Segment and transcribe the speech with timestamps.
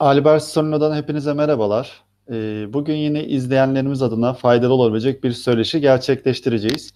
[0.00, 2.02] Albert Sorino'dan hepinize merhabalar.
[2.30, 6.92] Ee, bugün yine izleyenlerimiz adına faydalı olabilecek bir söyleşi gerçekleştireceğiz.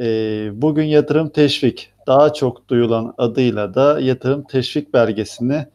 [0.00, 5.66] Ee, bugün yatırım teşvik, daha çok duyulan adıyla da yatırım teşvik belgesini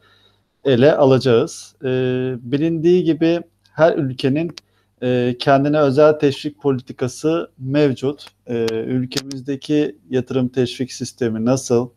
[0.66, 1.76] ele alacağız.
[1.84, 3.42] Ee, bilindiği gibi
[3.74, 4.55] her ülkenin
[5.02, 8.26] e, kendine özel teşvik politikası mevcut.
[8.71, 11.90] Ülkemizdeki yatırım teşvik sistemi nasıl?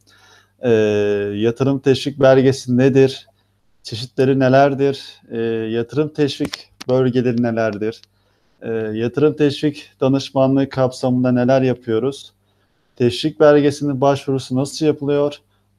[1.34, 3.26] Yatırım teşvik belgesi nedir?
[3.86, 5.20] Çeşitleri nelerdir?
[5.30, 5.38] E,
[5.70, 8.02] yatırım teşvik bölgeleri nelerdir?
[8.62, 12.32] E, yatırım teşvik danışmanlığı kapsamında neler yapıyoruz?
[12.96, 15.34] Teşvik belgesinin başvurusu nasıl yapılıyor?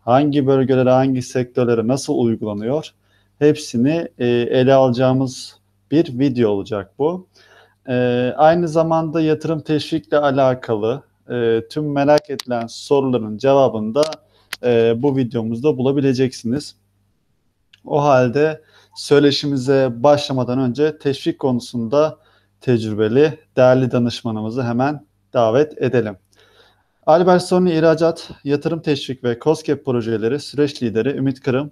[0.05, 2.93] Hangi bölgelere, hangi sektörlere nasıl uygulanıyor?
[3.39, 5.57] Hepsini e, ele alacağımız
[5.91, 7.27] bir video olacak bu.
[7.89, 7.93] E,
[8.37, 14.03] aynı zamanda yatırım teşvikle alakalı e, tüm merak edilen soruların cevabını da
[14.63, 16.75] e, bu videomuzda bulabileceksiniz.
[17.87, 18.61] O halde
[18.95, 22.17] söyleşimize başlamadan önce teşvik konusunda
[22.61, 26.17] tecrübeli, değerli danışmanımızı hemen davet edelim.
[27.05, 31.71] Albert Sony İhracat, Yatırım Teşvik ve COSGAP projeleri süreç lideri Ümit Kırım,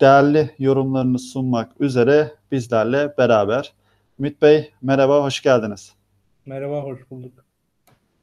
[0.00, 3.72] değerli yorumlarını sunmak üzere bizlerle beraber.
[4.18, 5.92] Ümit Bey merhaba, hoş geldiniz.
[6.46, 7.32] Merhaba, hoş bulduk.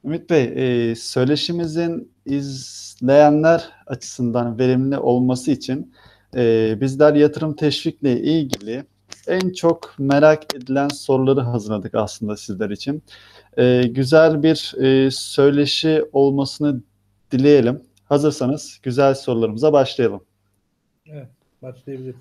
[0.06, 0.44] Ümit Bey,
[0.92, 5.94] e, söyleşimizin izleyenler açısından verimli olması için
[6.36, 8.86] e, bizler yatırım teşvikle ilgili
[9.28, 13.04] en çok merak edilen soruları hazırladık aslında sizler için.
[13.58, 16.82] E, güzel bir e, söyleşi olmasını
[17.32, 17.82] dileyelim.
[18.06, 20.24] Hazırsanız güzel sorularımıza başlayalım.
[21.06, 21.28] Evet,
[21.62, 22.16] başlayabiliriz.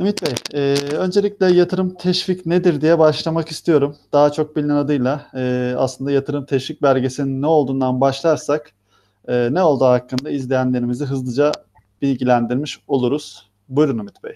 [0.00, 3.96] Ümit Bey, e, öncelikle yatırım teşvik nedir diye başlamak istiyorum.
[4.12, 8.72] Daha çok bilinen adıyla e, aslında yatırım teşvik belgesinin ne olduğundan başlarsak
[9.28, 11.52] e, ne olduğu hakkında izleyenlerimizi hızlıca
[12.02, 13.50] bilgilendirmiş oluruz.
[13.68, 14.34] Buyurun Ümit Bey.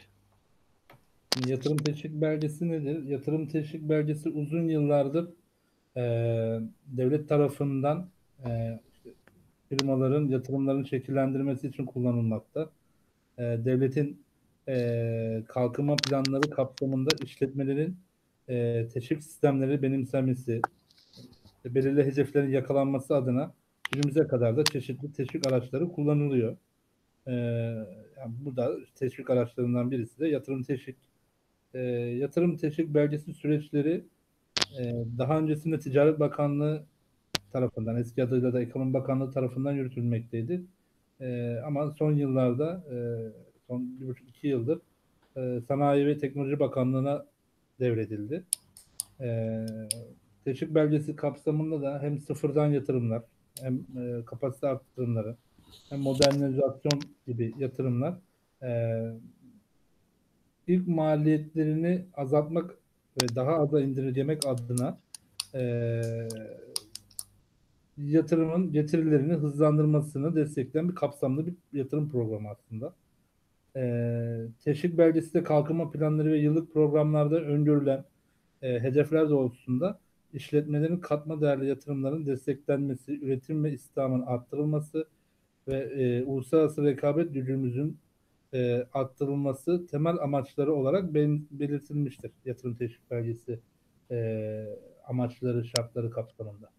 [1.47, 3.03] Yatırım teşvik belgesi nedir?
[3.03, 5.29] Yatırım teşvik belgesi uzun yıllardır
[5.97, 6.03] e,
[6.87, 8.09] devlet tarafından
[8.47, 8.81] e,
[9.69, 12.71] firmaların yatırımlarını şekillendirmesi için kullanılmakta.
[13.39, 14.25] E, devletin
[14.69, 17.97] e, kalkınma planları kapsamında işletmelerin
[18.49, 20.61] e, teşvik sistemleri benimsemesi,
[21.65, 23.55] e, belirli hedeflerin yakalanması adına
[23.93, 26.57] günümüze kadar da çeşitli teşvik araçları kullanılıyor.
[27.27, 27.33] E,
[28.19, 30.97] yani bu da teşvik araçlarından birisi de yatırım teşvik.
[31.75, 31.81] E,
[32.19, 34.05] yatırım teşvik belgesi süreçleri
[34.81, 36.85] e, daha öncesinde Ticaret Bakanlığı
[37.53, 40.63] tarafından, eski adıyla da Ekonomi Bakanlığı tarafından yürütülmekteydi.
[41.21, 42.97] E, ama son yıllarda, e,
[43.67, 44.81] son bir buçuk iki yıldır
[45.37, 47.27] e, Sanayi ve Teknoloji Bakanlığı'na
[47.81, 48.45] devredildi.
[49.21, 49.67] E,
[50.45, 53.23] teşvik belgesi kapsamında da hem sıfırdan yatırımlar,
[53.61, 55.37] hem e, kapasite arttırımları,
[55.91, 58.15] modernizasyon gibi yatırımlar
[58.63, 59.01] e,
[60.67, 62.79] ilk maliyetlerini azaltmak
[63.23, 64.99] ve daha aza indirgemek adına
[65.55, 66.01] e,
[67.99, 72.95] yatırımın getirilerini hızlandırmasını destekleyen bir kapsamlı bir yatırım programı aslında.
[73.77, 78.05] E, teşvik belgesi de kalkınma planları ve yıllık programlarda öngörülen
[78.63, 79.99] e, hedefler doğrultusunda
[80.33, 85.07] işletmelerin katma değerli yatırımların desteklenmesi, üretim ve istihdamın arttırılması,
[85.69, 87.99] ve e, uluslararası rekabet gücümüzün
[88.55, 91.15] e, arttırılması temel amaçları olarak
[91.51, 93.61] belirtilmiştir yatırım teşvik belgesi
[94.11, 94.67] e,
[95.09, 96.71] amaçları, şartları kapsamında.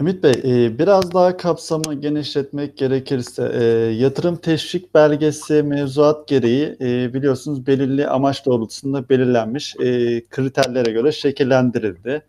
[0.00, 7.14] Ümit Bey, e, biraz daha kapsamı genişletmek gerekirse e, yatırım teşvik belgesi mevzuat gereği e,
[7.14, 9.76] biliyorsunuz belirli amaç doğrultusunda belirlenmiş
[10.30, 12.22] kriterlere göre şekillendirildi.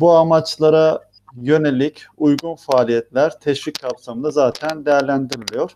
[0.00, 1.00] Bu amaçlara
[1.42, 5.70] yönelik uygun faaliyetler teşvik kapsamında zaten değerlendiriliyor.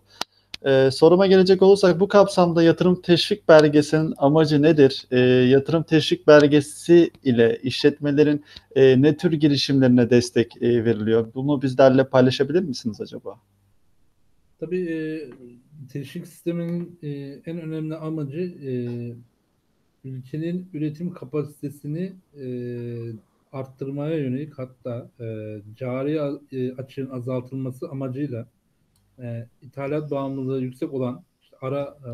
[0.67, 5.07] Ee, soruma gelecek olursak bu kapsamda yatırım teşvik belgesinin amacı nedir?
[5.11, 8.45] Ee, yatırım teşvik belgesi ile işletmelerin
[8.77, 11.35] e, ne tür girişimlerine destek e, veriliyor?
[11.35, 13.41] Bunu bizlerle paylaşabilir misiniz acaba?
[14.61, 14.99] Tabii e,
[15.93, 17.09] teşvik sisteminin e,
[17.47, 18.73] en önemli amacı e,
[20.05, 22.47] ülkenin üretim kapasitesini e,
[23.53, 28.49] arttırmaya yönelik hatta e, cari e, açığın azaltılması amacıyla
[29.19, 32.09] e, ithalat bağımlılığı yüksek olan işte ara e,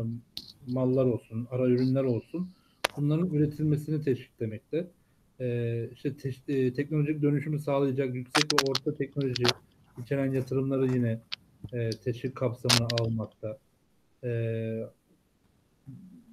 [0.71, 2.49] mallar olsun, ara ürünler olsun
[2.97, 4.87] bunların üretilmesini teşviklemekte.
[5.39, 9.43] E, işte te, e, teknolojik dönüşümü sağlayacak yüksek ve orta teknoloji
[10.01, 11.21] içeren yatırımları yine
[11.73, 13.57] e, teşvik kapsamına almakta.
[14.23, 14.89] E,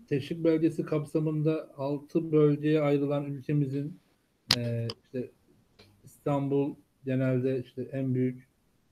[0.09, 4.02] teşvik belgesi kapsamında altı bölgeye ayrılan ülkemizin
[4.57, 5.31] e, işte
[6.05, 8.49] İstanbul genelde işte en büyük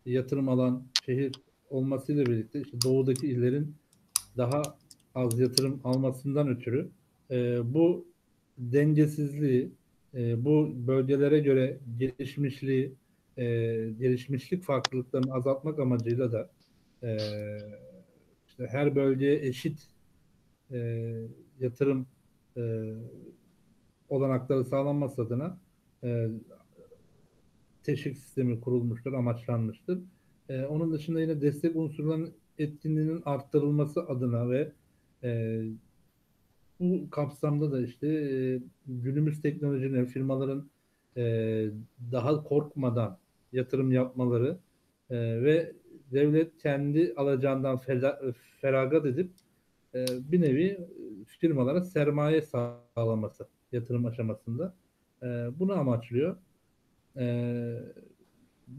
[0.07, 1.33] yatırım alan şehir
[1.71, 3.75] olmasıyla birlikte işte doğudaki illerin
[4.37, 4.62] daha
[5.15, 6.89] az yatırım almasından ötürü
[7.31, 8.07] e, bu
[8.59, 9.73] dengesizliği,
[10.15, 12.95] e, bu bölgelere göre gelişmişliği,
[13.37, 13.45] e,
[13.99, 16.51] gelişmişlik farklılıklarını azaltmak amacıyla da
[17.03, 17.19] e,
[18.49, 19.89] işte her bölgeye eşit
[20.73, 21.12] e,
[21.61, 22.07] yatırım
[22.57, 22.95] e,
[24.11, 25.59] olanakları sağlanması adına
[26.05, 26.29] e,
[27.83, 29.99] teşvik sistemi kurulmuştur, amaçlanmıştır.
[30.49, 34.73] E, onun dışında yine destek unsurlarının etkinliğinin arttırılması adına ve
[35.23, 35.62] e,
[36.81, 40.71] bu kapsamda da işte e, günümüz teknolojileri firmaların
[41.17, 41.23] e,
[42.12, 43.19] daha korkmadan
[43.53, 44.59] yatırım yapmaları
[45.11, 45.73] e, ve
[46.12, 47.81] devlet kendi alacağından
[48.61, 49.31] feragat edip
[49.95, 50.89] e, bir nevi
[51.27, 54.75] firmalara sermaye sağlaması yatırım aşamasında
[55.23, 55.27] e,
[55.59, 56.37] bunu amaçlıyor.
[57.17, 57.25] E,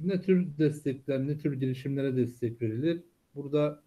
[0.04, 3.04] ne tür destekler, ne tür girişimlere destek verilir?
[3.36, 3.82] Burada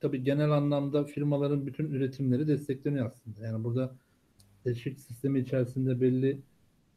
[0.00, 3.46] tabii genel anlamda firmaların bütün üretimleri destekleniyor aslında.
[3.46, 3.94] Yani burada
[4.64, 6.38] teşvik sistemi içerisinde belli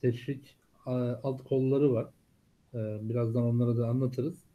[0.01, 0.55] teşvik
[0.85, 2.07] alt kolları var.
[2.73, 4.45] Birazdan onlara da anlatırız.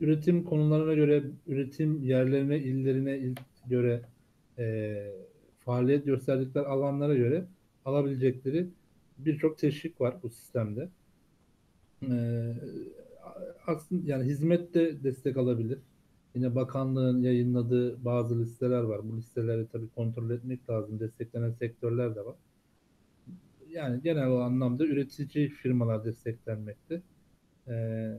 [0.00, 3.34] Üretim konularına göre, üretim yerlerine, illerine
[3.66, 4.02] göre
[5.64, 7.44] faaliyet gösterdikleri alanlara göre
[7.84, 8.68] alabilecekleri
[9.18, 10.88] birçok teşvik var bu sistemde.
[13.66, 15.78] Aslında yani hizmet de destek alabilir.
[16.34, 19.00] Yine bakanlığın yayınladığı bazı listeler var.
[19.08, 21.00] Bu listeleri tabii kontrol etmek lazım.
[21.00, 22.36] Desteklenen sektörler de var.
[23.68, 27.02] Yani genel anlamda üretici firmalar desteklenmekte.
[27.68, 28.14] Ee,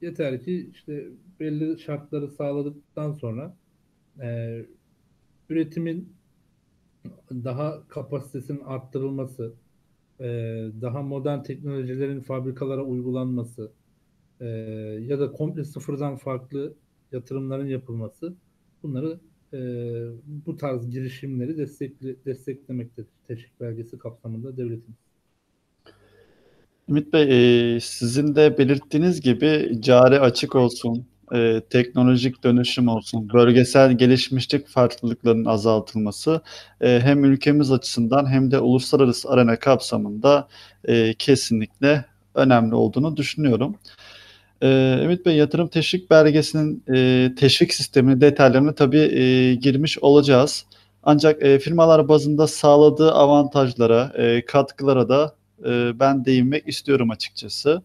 [0.00, 1.08] yeter ki işte
[1.40, 3.56] belli şartları sağladıktan sonra
[4.20, 4.58] e,
[5.52, 6.12] üretimin
[7.30, 9.54] daha kapasitesinin arttırılması,
[10.20, 10.24] e,
[10.80, 13.72] daha modern teknolojilerin fabrikalara uygulanması,
[14.40, 14.46] e,
[15.08, 16.74] ya da komple sıfırdan farklı
[17.12, 18.34] yatırımların yapılması
[18.82, 19.20] bunları
[19.52, 19.58] e,
[20.46, 23.10] bu tarz girişimleri destekli, desteklemektedir.
[23.28, 24.98] Teşvik belgesi kapsamında devletimiz.
[26.88, 33.92] Ümit Bey, e, sizin de belirttiğiniz gibi cari açık olsun, e, teknolojik dönüşüm olsun, bölgesel
[33.92, 36.40] gelişmişlik farklılıklarının azaltılması
[36.80, 40.48] e, hem ülkemiz açısından hem de uluslararası arena kapsamında
[40.84, 43.76] e, kesinlikle önemli olduğunu düşünüyorum.
[44.62, 50.66] Ee, Ümit Bey yatırım teşvik belgesinin e, teşvik sistemi detaylarına tabii e, girmiş olacağız.
[51.02, 57.82] Ancak e, firmalar bazında sağladığı avantajlara, e, katkılara da e, ben değinmek istiyorum açıkçası.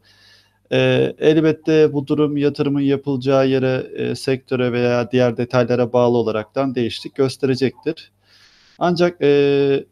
[0.72, 7.16] E, elbette bu durum yatırımın yapılacağı yere, e, sektöre veya diğer detaylara bağlı olaraktan değişiklik
[7.16, 8.12] gösterecektir.
[8.80, 9.86] Ancak e,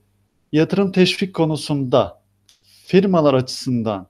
[0.52, 2.22] yatırım teşvik konusunda
[2.86, 4.08] firmalar açısından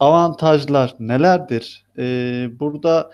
[0.00, 1.84] avantajlar nelerdir?
[1.98, 3.10] Ee, burada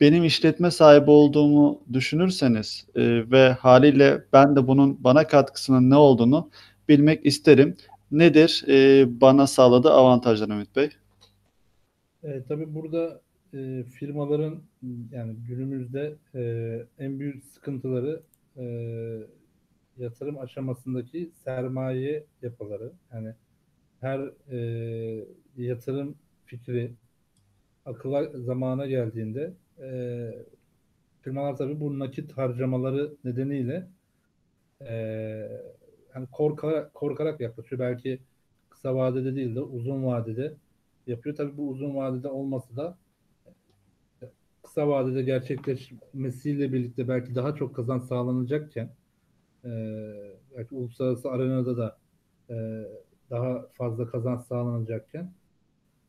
[0.00, 6.50] benim işletme sahibi olduğumu düşünürseniz e, ve haliyle ben de bunun bana katkısının ne olduğunu
[6.88, 7.76] bilmek isterim.
[8.12, 10.90] Nedir e, bana sağladığı avantajlar Ümit Bey?
[12.24, 13.20] E, tabii burada
[13.54, 14.62] e, firmaların
[15.12, 18.22] yani günümüzde e, en büyük sıkıntıları
[18.56, 18.64] e,
[19.98, 22.92] yatırım aşamasındaki sermaye yapıları.
[23.12, 23.34] Yani
[24.00, 25.26] her e,
[25.56, 26.14] yatırım
[26.46, 26.92] fikri
[27.86, 30.30] akıla zamana geldiğinde e,
[31.22, 33.88] firmalar tabii bu nakit harcamaları nedeniyle
[34.80, 34.94] e,
[36.14, 37.80] yani korkarak, korkarak yaklaşıyor.
[37.80, 38.18] Belki
[38.70, 40.54] kısa vadede değil de uzun vadede
[41.06, 41.36] yapıyor.
[41.36, 42.98] Tabii bu uzun vadede olması da
[44.62, 48.90] kısa vadede gerçekleşmesiyle birlikte belki daha çok kazanç sağlanacakken
[49.64, 49.70] e,
[50.56, 51.98] belki uluslararası arenada da
[52.50, 52.54] e,
[53.30, 55.32] daha fazla kazanç sağlanacakken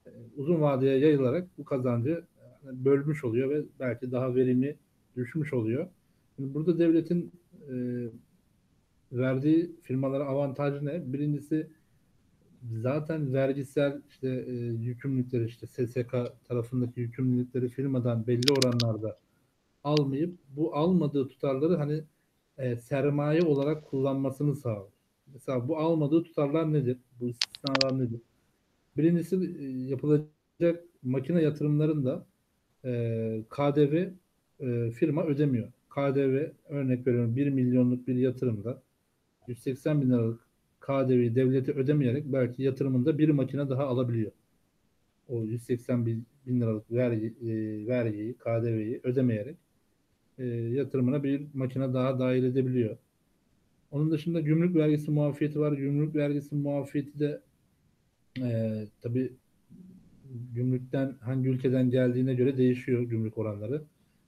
[0.05, 2.23] e, uzun vadeye yayılarak bu kazancı
[2.63, 4.75] bölmüş oluyor ve belki daha verimi
[5.15, 5.87] düşmüş oluyor.
[6.35, 7.31] Şimdi burada devletin
[7.69, 7.75] e,
[9.11, 11.13] verdiği firmalara avantajı ne?
[11.13, 11.69] Birincisi
[12.71, 16.15] zaten vergisel işte e, yükümlülükleri işte SSK
[16.47, 19.19] tarafındaki yükümlülükleri firmadan belli oranlarda
[19.83, 22.03] almayıp bu almadığı tutarları hani
[22.57, 24.91] e, sermaye olarak kullanmasını sağlıyor.
[25.33, 26.97] Mesela bu almadığı tutarlar nedir?
[27.19, 28.21] Bu istisnalar nedir?
[28.97, 32.25] Birincisi e, yapılacak makine yatırımlarında
[32.85, 34.09] e, KDV
[34.59, 35.71] e, firma ödemiyor.
[35.89, 38.81] KDV örnek veriyorum 1 milyonluk bir yatırımda
[39.47, 40.44] 180 bin liralık
[40.85, 44.31] KDV'yi devlete ödemeyerek belki yatırımında bir makine daha alabiliyor.
[45.27, 49.57] O 180 bin, bin liralık vergi, e, vergiyi, KDV'yi ödemeyerek
[50.39, 52.97] e, yatırımına bir makine daha dahil edebiliyor.
[53.91, 55.71] Onun dışında gümrük vergisi muafiyeti var.
[55.71, 57.41] Gümrük vergisi muafiyeti de
[58.41, 59.33] e, tabii
[60.53, 63.83] gümrükten hangi ülkeden geldiğine göre değişiyor gümrük oranları.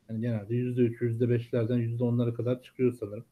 [0.09, 3.25] Yani genelde %3, %5'lerden %10'lara kadar çıkıyor sanırım.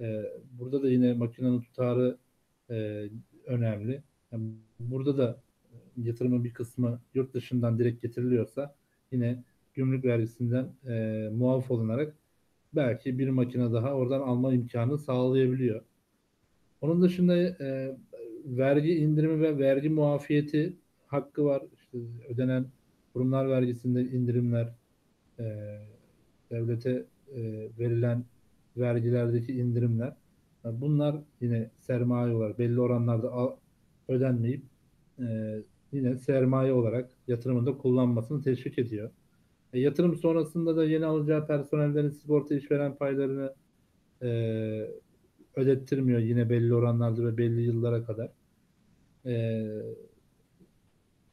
[0.00, 0.22] E,
[0.58, 2.16] burada da yine makinenin tutarı
[2.70, 3.08] e,
[3.46, 4.02] önemli.
[4.32, 5.42] Yani burada da
[5.96, 8.74] yatırımın bir kısmı yurt dışından direkt getiriliyorsa
[9.12, 12.14] yine gümrük vergisinden e, muaf olunarak
[12.74, 15.82] belki bir makine daha oradan alma imkanı sağlayabiliyor.
[16.80, 17.96] Onun dışında e,
[18.44, 21.62] vergi indirimi ve vergi muafiyeti hakkı var.
[21.74, 21.98] İşte
[22.28, 22.66] ödenen
[23.12, 24.74] kurumlar vergisinde indirimler,
[25.38, 25.44] e,
[26.50, 27.04] devlete
[27.36, 28.24] e, verilen
[28.76, 30.12] vergilerdeki indirimler.
[30.64, 33.56] Bunlar yine sermaye olarak belli oranlarda
[34.08, 34.62] ödenmeyip
[35.18, 35.58] e,
[35.92, 39.10] yine sermaye olarak yatırımında kullanmasını teşvik ediyor.
[39.72, 43.54] E, yatırım sonrasında da yeni alacağı personellerin sigorta işveren paylarını
[44.22, 44.28] e,
[45.56, 48.30] ödettirmiyor yine belli oranlarda ve belli yıllara kadar.
[49.26, 49.64] E,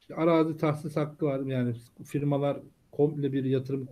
[0.00, 1.40] işte arazi tahsis hakkı var.
[1.40, 2.60] Yani firmalar
[2.92, 3.88] komple bir yatırım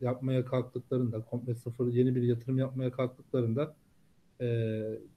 [0.00, 3.74] yapmaya kalktıklarında, komple sıfır yeni bir yatırım yapmaya kalktıklarında
[4.40, 4.46] e,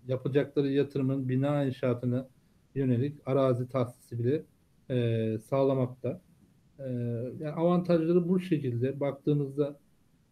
[0.08, 2.28] yapacakları yatırımın bina inşaatına
[2.76, 4.44] yönelik arazi tahsisi bile
[4.90, 6.22] e, sağlamakta.
[6.80, 6.84] E,
[7.40, 9.80] yani avantajları bu şekilde baktığınızda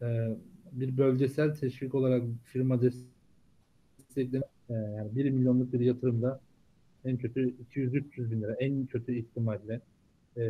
[0.02, 0.36] e,
[0.72, 6.40] bir bölgesel teşvik olarak firma desteklenen e, yani 1 milyonluk bir yatırımda
[7.04, 9.80] en kötü 200-300 bin lira en kötü ihtimalle
[10.36, 10.40] e,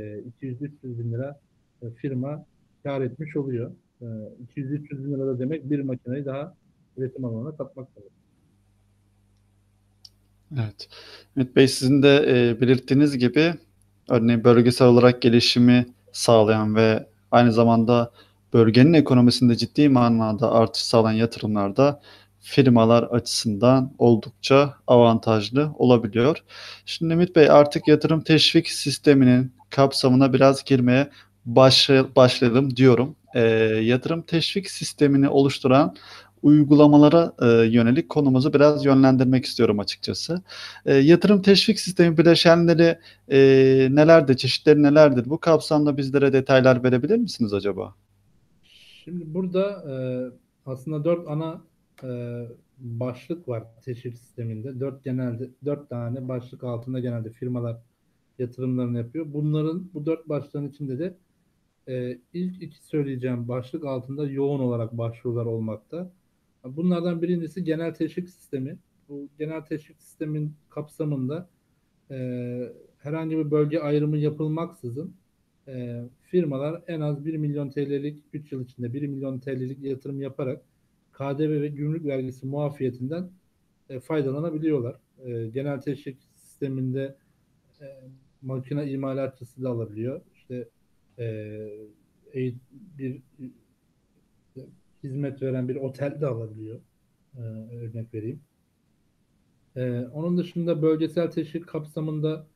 [0.42, 1.40] 200-300 bin lira
[1.82, 2.46] e, firma
[2.82, 3.72] kar etmiş oluyor.
[4.02, 6.56] E, 200-300 bin lira da demek bir makineyi daha
[6.96, 8.19] üretim alanına katmak demek.
[10.58, 10.88] Evet.
[11.36, 13.54] Ümit Bey sizin de e, belirttiğiniz gibi
[14.08, 18.10] örneğin bölgesel olarak gelişimi sağlayan ve aynı zamanda
[18.52, 22.00] bölgenin ekonomisinde ciddi manada artış sağlayan yatırımlarda
[22.40, 26.44] firmalar açısından oldukça avantajlı olabiliyor.
[26.86, 31.10] Şimdi Ümit Bey artık yatırım teşvik sisteminin kapsamına biraz girmeye
[32.16, 33.16] başlayalım diyorum.
[33.34, 33.40] E,
[33.82, 35.96] yatırım teşvik sistemini oluşturan
[36.42, 40.42] uygulamalara e, yönelik konumuzu biraz yönlendirmek istiyorum açıkçası.
[40.86, 43.38] E, yatırım teşvik sistemi bileşenleri e,
[43.90, 45.30] nelerdir, çeşitleri nelerdir?
[45.30, 47.94] Bu kapsamda bizlere detaylar verebilir misiniz acaba?
[49.04, 49.94] Şimdi burada e,
[50.66, 51.60] aslında dört ana
[52.04, 52.08] e,
[52.78, 54.80] başlık var teşvik sisteminde.
[54.80, 57.76] Dört genelde dört tane başlık altında genelde firmalar
[58.38, 59.26] yatırımlarını yapıyor.
[59.28, 61.16] Bunların bu dört başlığın içinde de
[61.88, 66.10] e, ilk iki söyleyeceğim başlık altında yoğun olarak başvurular olmakta.
[66.64, 68.78] Bunlardan birincisi genel teşvik sistemi.
[69.08, 71.48] Bu genel teşvik sistemin kapsamında
[72.10, 72.16] e,
[72.98, 75.14] herhangi bir bölge ayrımı yapılmaksızın
[75.68, 80.62] e, firmalar en az 1 milyon TL'lik 3 yıl içinde 1 milyon TL'lik yatırım yaparak
[81.12, 83.30] KDV ve gümrük vergisi muafiyetinden
[83.88, 84.96] e, faydalanabiliyorlar.
[85.24, 87.16] E, genel teşvik sisteminde
[87.80, 87.86] e,
[88.42, 90.20] makine imalatçısı da alabiliyor.
[90.34, 90.68] İşte
[91.18, 91.68] e,
[92.98, 93.22] bir
[95.04, 96.80] hizmet veren bir otel de alabiliyor.
[97.36, 97.40] E,
[97.76, 98.40] örnek vereyim.
[99.76, 102.46] E, onun dışında bölgesel teşvik kapsamında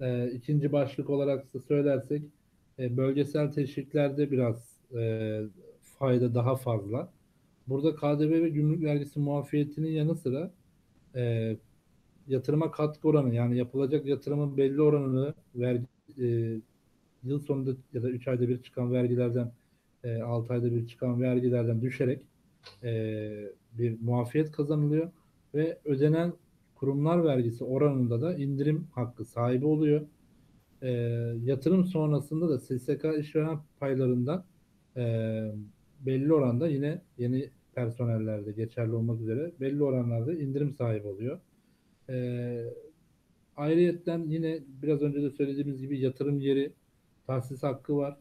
[0.00, 2.22] e, ikinci başlık olarak söylersek
[2.78, 5.42] e, bölgesel teşviklerde biraz e,
[5.82, 7.12] fayda daha fazla.
[7.66, 10.50] Burada KDV ve gümrük vergisi muafiyetinin yanı sıra
[11.14, 11.56] e,
[12.28, 15.86] yatırıma katkı oranı yani yapılacak yatırımın belli oranını vergi,
[16.18, 16.56] e,
[17.24, 19.52] yıl sonunda ya da 3 ayda bir çıkan vergilerden
[20.04, 22.22] e, 6 ayda bir çıkan vergilerden düşerek
[22.84, 23.30] e,
[23.72, 25.10] bir muafiyet kazanılıyor
[25.54, 26.32] ve ödenen
[26.74, 30.06] kurumlar vergisi oranında da indirim hakkı sahibi oluyor.
[30.82, 30.90] E,
[31.44, 34.44] yatırım sonrasında da SSK işveren paylarından
[34.96, 35.02] e,
[36.00, 41.40] belli oranda yine yeni personellerde geçerli olmak üzere belli oranlarda indirim sahibi oluyor.
[42.08, 42.64] E,
[43.56, 46.72] ayrıyetten yine biraz önce de söylediğimiz gibi yatırım yeri
[47.26, 48.16] tahsis hakkı var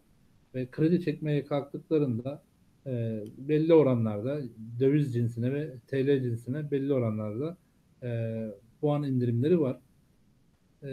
[0.55, 2.43] ve kredi çekmeye kalktıklarında
[2.85, 4.41] e, belli oranlarda
[4.79, 7.57] döviz cinsine ve TL cinsine belli oranlarda
[8.03, 8.41] e,
[8.81, 9.79] puan indirimleri var.
[10.83, 10.89] E,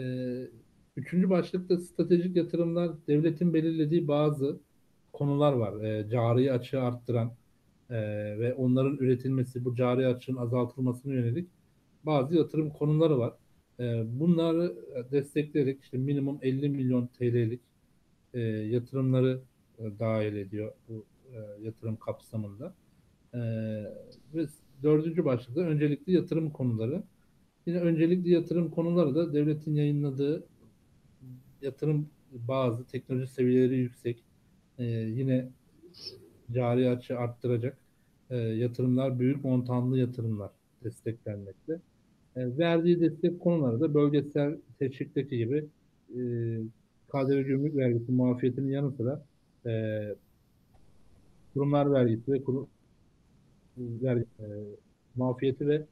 [0.97, 4.59] üçüncü başlıkta stratejik yatırımlar devletin belirlediği bazı
[5.13, 5.83] konular var.
[5.83, 7.31] E, cari açığı arttıran
[7.89, 7.95] e,
[8.39, 11.49] ve onların üretilmesi, bu cari açığın azaltılmasına yönelik
[12.03, 13.33] bazı yatırım konuları var.
[13.79, 14.75] E, bunları
[15.11, 17.61] destekleyerek işte minimum 50 milyon TL'lik
[18.35, 19.41] e, yatırımları
[19.79, 22.73] e, dahil ediyor bu e, yatırım kapsamında.
[23.33, 23.39] E,
[24.33, 24.45] ve
[24.83, 27.03] dördüncü başlıkta öncelikli yatırım konuları.
[27.65, 30.43] Yine öncelikli yatırım konuları da devletin yayınladığı
[31.61, 34.23] yatırım bazı teknoloji seviyeleri yüksek
[34.79, 35.49] e, yine
[36.51, 37.77] cari açı arttıracak
[38.29, 40.51] e, yatırımlar büyük montanlı yatırımlar
[40.83, 41.73] desteklenmekte.
[42.35, 45.65] E, verdiği destek konuları da bölgesel teşvikteki gibi
[46.15, 46.21] e,
[47.09, 49.21] KDV gümrük vergisi muafiyetinin yanı sıra
[49.65, 49.71] e,
[51.53, 52.67] kurumlar vergisi ve kurum
[53.77, 54.45] vergi, e,
[55.15, 55.85] muafiyeti ve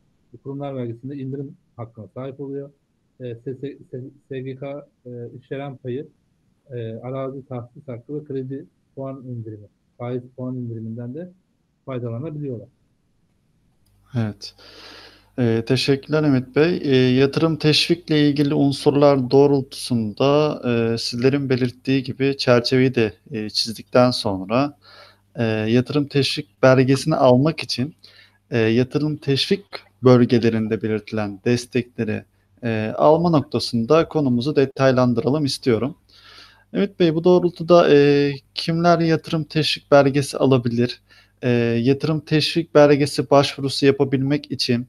[0.43, 2.71] kurumlar vergisinde indirim hakkına sahip oluyor.
[3.19, 4.63] E, SGK
[5.05, 6.07] e, işveren payı,
[6.69, 8.65] e, arazi tahsis hakkı ve kredi
[8.95, 9.67] puan indirimi,
[9.97, 11.29] faiz puan indiriminden de
[11.85, 12.67] faydalanabiliyorlar.
[14.15, 14.55] Evet.
[15.39, 16.81] Ee, teşekkürler Ümit Bey.
[16.83, 20.61] Ee, yatırım teşvikle ilgili unsurlar doğrultusunda
[20.93, 24.77] e, sizlerin belirttiği gibi çerçeveyi de e, çizdikten sonra
[25.35, 27.95] e, yatırım teşvik belgesini almak için
[28.51, 29.65] e, yatırım teşvik
[30.03, 32.23] bölgelerinde belirtilen destekleri
[32.63, 35.95] e, alma noktasında konumuzu detaylandıralım istiyorum.
[36.73, 41.01] Ümit Bey bu doğrultuda e, kimler yatırım teşvik belgesi alabilir?
[41.41, 41.49] E,
[41.83, 44.87] yatırım teşvik belgesi başvurusu yapabilmek için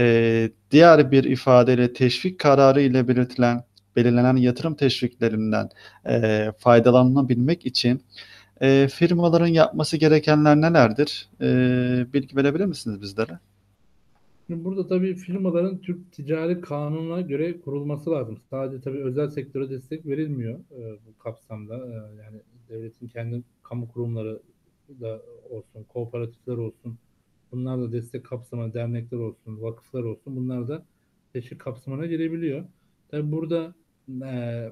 [0.00, 3.64] e, diğer bir ifadeyle teşvik kararı ile belirtilen
[3.96, 5.68] belirlenen yatırım teşviklerinden
[6.08, 8.02] e, faydalanabilmek için
[8.60, 11.28] e, firmaların yapması gerekenler nelerdir?
[11.40, 11.46] E,
[12.12, 13.38] bilgi verebilir misiniz bizlere?
[14.48, 18.38] Burada tabii firmaların Türk Ticari Kanunu'na göre kurulması lazım.
[18.50, 21.76] Sadece tabii özel sektöre destek verilmiyor e, bu kapsamda.
[21.76, 21.92] E,
[22.22, 24.40] yani devletin kendi kamu kurumları
[25.00, 26.98] da olsun, kooperatifler olsun,
[27.52, 30.84] bunlar da destek kapsamına, dernekler olsun, vakıflar olsun, bunlar da
[31.32, 32.64] teşvik kapsamına girebiliyor.
[33.08, 33.74] Tabii burada
[34.24, 34.70] e,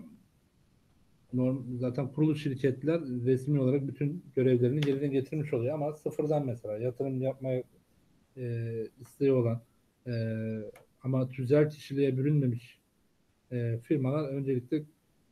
[1.33, 7.23] norm, zaten kurulu şirketler resmi olarak bütün görevlerini yerine getirmiş oluyor ama sıfırdan mesela yatırım
[7.23, 7.63] yapmaya
[8.37, 9.63] e, isteği olan
[10.07, 10.13] e,
[11.03, 12.79] ama tüzel kişiliğe bürünmemiş
[13.53, 14.83] e, firmalar öncelikle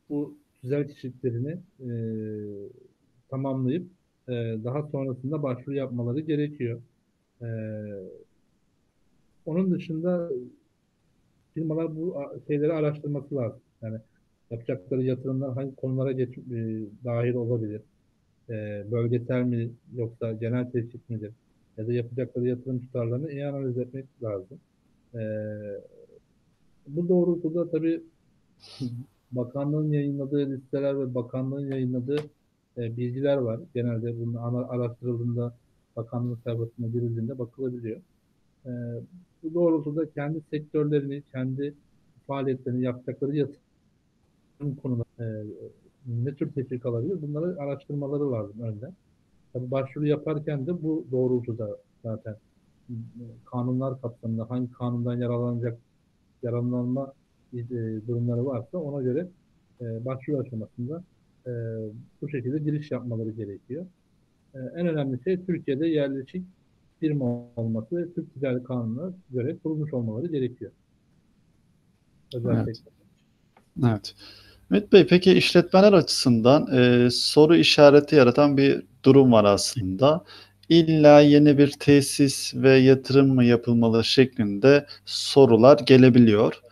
[0.09, 1.91] bu tüzel kişiliklerini e,
[3.29, 3.87] tamamlayıp
[4.29, 4.33] e,
[4.65, 6.83] daha sonrasında başvuru yapmaları gerekiyor.
[7.43, 7.49] E,
[9.47, 10.31] onun dışında
[11.55, 12.17] firmalar bu
[12.47, 13.61] şeyleri araştırması lazım.
[13.83, 13.99] Yani
[14.51, 17.81] yapacakları yatırımlar hangi konulara geç, e, dahil olabilir?
[18.51, 21.33] E, bölgesel mi yoksa genel teşvik midir?
[21.79, 24.59] Ya da yapacakları yatırım tutarlarını iyi analiz etmek lazım.
[25.15, 25.21] E,
[26.89, 28.03] bu doğrultuda tabii
[29.33, 32.21] bakanlığın yayınladığı listeler ve bakanlığın yayınladığı
[32.79, 33.61] e, bilgiler var.
[33.75, 34.35] Genelde bunun
[34.69, 35.55] araştırıldığında
[35.97, 38.01] bakanlığın sayfasına girildiğinde bakılabiliyor.
[38.67, 38.71] E,
[39.43, 41.75] bu doğrultuda kendi sektörlerini, kendi
[42.27, 45.45] faaliyetlerini yapacakları yatırım konuları e,
[46.07, 47.23] ne tür teşvik alabilir?
[47.23, 48.93] Bunları araştırmaları lazım önden.
[49.53, 52.37] Tabii başvuru yaparken de bu doğrultuda zaten
[52.91, 52.95] e,
[53.45, 55.79] kanunlar kapsamında hangi kanundan yararlanacak
[56.43, 57.13] yararlanma
[57.55, 57.59] e,
[58.09, 59.29] durumları varsa ona göre
[59.81, 61.05] e, başvuru aşamasında
[62.23, 63.87] bu şekilde giriş yapmaları gerekiyor.
[64.55, 66.43] E, en önemli şey Türkiye'de yerleşik
[67.01, 70.73] firma olması ve Türk Ticaret Kanunu'na göre kurulmuş olmaları gerekiyor.
[72.35, 72.63] Özellikle.
[72.63, 72.81] Evet.
[73.85, 74.15] evet.
[74.71, 80.25] Ümit Bey peki işletmeler açısından e, soru işareti yaratan bir durum var aslında.
[80.69, 86.63] İlla yeni bir tesis ve yatırım mı yapılmalı şeklinde sorular gelebiliyor.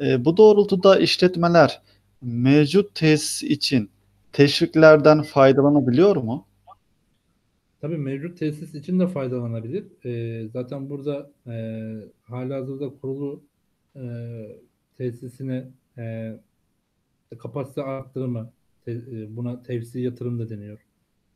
[0.00, 1.80] E, bu doğrultuda işletmeler
[2.22, 3.90] mevcut tesis için
[4.32, 6.46] teşviklerden faydalanabiliyor mu?
[7.82, 9.84] Tabii mevcut tesis için de faydalanabilir.
[10.04, 11.52] E, zaten burada e,
[12.22, 13.44] halihazırda kurulu
[13.96, 14.02] e,
[14.98, 15.68] tesisine
[15.98, 16.32] e,
[17.38, 18.52] kapasite arttırımı,
[18.84, 20.86] te, e, buna tevsi yatırım da deniyor.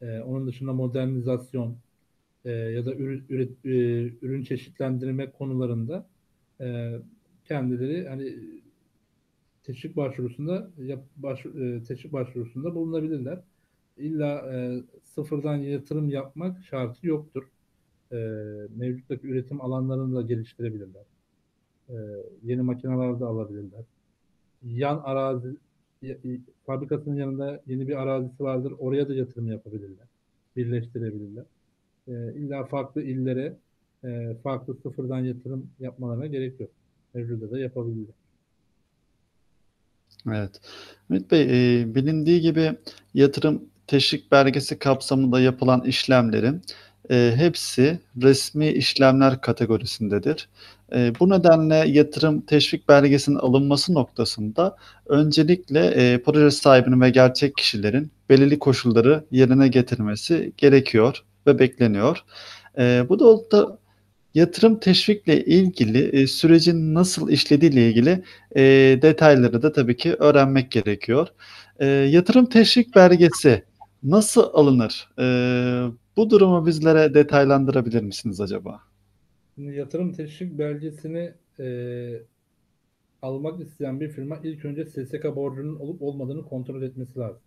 [0.02, 1.76] E, onun dışında modernizasyon
[2.44, 3.70] e, ya da ürün, üret, e,
[4.22, 6.09] ürün çeşitlendirme konularında
[6.61, 6.96] e,
[7.44, 8.35] kendileri hani
[9.62, 13.40] teşvik başvurusunda yap, baş, e, teşvik başvurusunda bulunabilirler.
[13.96, 14.82] İlla e,
[15.16, 17.44] sıfırdan yatırım yapmak şartı yoktur.
[18.12, 18.16] E,
[18.76, 21.02] mevcuttaki üretim alanlarını da geliştirebilirler.
[21.88, 21.94] E,
[22.42, 23.85] yeni makineler de alabilirler.
[24.62, 25.57] Yan arazi
[26.66, 28.72] fabrikasının yanında yeni bir arazisi vardır.
[28.79, 30.07] Oraya da yatırım yapabilirler.
[30.57, 31.44] Birleştirebilirler.
[32.09, 33.57] E, illa farklı illere
[34.05, 36.70] e, farklı sıfırdan yatırım yapmalarına gerek yok.
[37.14, 38.14] Mevcuda da yapabilirler.
[40.26, 40.61] Evet.
[41.11, 41.42] Ümit Bey,
[41.81, 42.72] e, bilindiği gibi
[43.14, 46.62] yatırım teşvik belgesi kapsamında yapılan işlemlerin
[47.11, 50.49] e, hepsi resmi işlemler kategorisindedir.
[50.94, 58.11] E, bu nedenle yatırım teşvik belgesinin alınması noktasında öncelikle e, proje sahibinin ve gerçek kişilerin
[58.29, 62.25] belirli koşulları yerine getirmesi gerekiyor ve bekleniyor.
[62.79, 63.79] E, bu da
[64.35, 68.22] yatırım teşvikle ilgili e, sürecin nasıl işlediğiyle ilgili
[68.57, 68.62] e,
[69.03, 71.29] detayları da tabii ki öğrenmek gerekiyor.
[71.81, 73.62] E, yatırım teşvik belgesi
[74.07, 75.09] nasıl alınır?
[75.19, 75.25] E,
[76.16, 78.81] bu durumu bizlere detaylandırabilir misiniz acaba?
[79.55, 81.66] Şimdi yatırım teşvik belgesini e,
[83.23, 87.42] almak isteyen bir firma ilk önce SSK borcunun olup olmadığını kontrol etmesi lazım.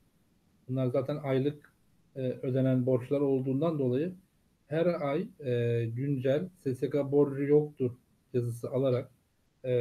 [0.70, 1.74] Bunlar zaten aylık
[2.16, 4.14] e, ödenen borçlar olduğundan dolayı
[4.68, 7.92] her ay e, güncel SSK borcu yoktur
[8.34, 9.12] yazısı alarak
[9.66, 9.74] e,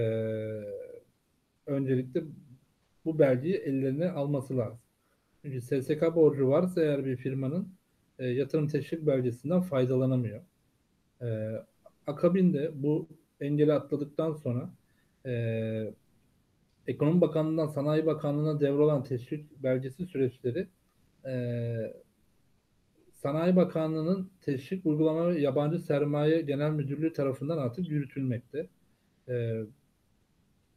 [1.67, 2.23] öncelikle
[3.05, 4.79] bu belgeyi ellerine alması lazım.
[5.43, 7.69] Çünkü SSK borcu varsa eğer bir firmanın
[8.19, 10.41] e, yatırım teşvik belgesinden faydalanamıyor.
[11.23, 11.53] E,
[12.07, 13.09] akabinde bu
[13.41, 14.71] engeli atladıktan sonra
[15.27, 15.95] e,
[16.87, 20.69] Ekonomi Bakanlığı'ndan Sanayi Bakanlığı'na devrolan teşvik belgesi süreçleri
[21.27, 21.35] e,
[23.15, 28.69] Sanayi Bakanlığı'nın Teşvik Uygulama ve Yabancı Sermaye Genel Müdürlüğü tarafından artık yürütülmekte.
[29.29, 29.65] E,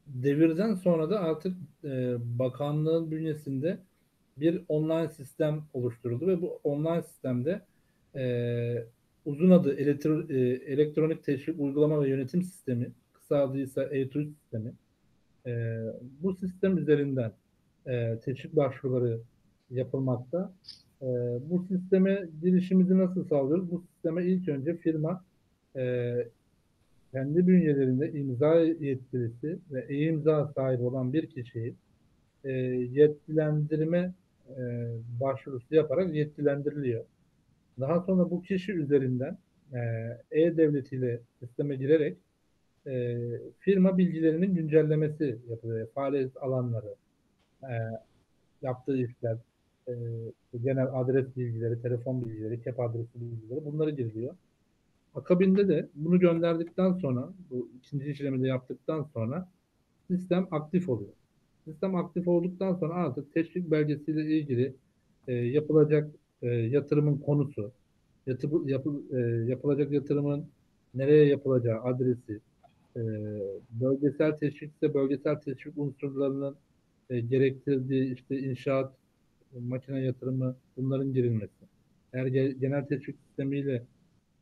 [0.08, 3.80] devirden sonra da artık e, bakanlığın bünyesinde
[4.38, 7.62] bir online sistem oluşturuldu ve bu online sistemde
[8.16, 8.86] e,
[9.26, 10.38] uzun adı elektro, e,
[10.74, 14.74] elektronik teşvik uygulama ve yönetim sistemi kısa adıysa E2 sistemi
[15.46, 15.82] e,
[16.22, 17.32] bu sistem üzerinden
[17.88, 19.20] e, teşvik başvuruları
[19.72, 20.54] yapılmakta.
[21.02, 21.08] E,
[21.50, 23.72] bu sisteme girişimizi nasıl sağlıyoruz?
[23.72, 25.24] Bu sisteme ilk önce firma
[25.76, 26.14] e,
[27.12, 31.74] kendi bünyelerinde imza yetkilisi ve e-imza sahibi olan bir kişiyi
[32.44, 34.14] e, yetkilendirme
[34.50, 34.88] e,
[35.22, 37.06] başvurusu yaparak yetkilendiriliyor.
[37.80, 39.38] Daha sonra bu kişi üzerinden
[39.74, 39.80] e,
[40.32, 42.18] e-devlet ile sisteme girerek
[42.88, 43.18] e,
[43.60, 45.88] firma bilgilerinin güncellemesi yapılıyor.
[45.88, 46.96] Faaliyet alanları,
[47.64, 47.74] e,
[48.62, 49.38] yaptığı işler,
[49.88, 49.94] e,
[50.64, 54.36] genel adres bilgileri, telefon bilgileri, kep adresi bilgileri bunları giriliyor.
[55.16, 59.48] Akabinde de bunu gönderdikten sonra, bu ikinci işlemi de yaptıktan sonra
[60.08, 61.14] sistem aktif oluyor.
[61.66, 64.76] Sistem aktif olduktan sonra artık teşvik belgesiyle ilgili
[65.28, 67.72] e, yapılacak e, yatırımın konusu,
[68.28, 69.20] yatı, yapı, e,
[69.50, 70.46] yapılacak yatırımın
[70.94, 72.40] nereye yapılacağı adresi,
[72.96, 73.02] e,
[73.72, 76.56] bölgesel teşvikse bölgesel teşvik unsurlarının
[77.10, 78.94] e, gerektirdiği işte inşaat,
[79.60, 81.66] makine yatırımı bunların girilmesi.
[82.14, 83.84] Eğer genel teşvik sistemiyle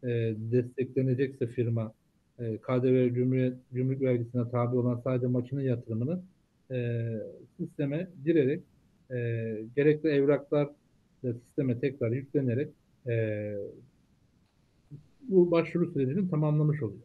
[0.04, 0.08] e,
[0.52, 1.94] desteklenecekse firma
[2.40, 6.22] e, KDV gümrük, gümrük vergisine tabi olan sadece makine yatırımını
[6.72, 7.08] e,
[7.58, 8.64] sisteme girerek
[9.12, 9.16] e,
[9.76, 10.70] gerekli evraklar
[11.24, 12.70] da sisteme tekrar yüklenerek
[13.08, 13.56] e,
[15.22, 17.02] bu başvuru sürecini tamamlamış oluyor.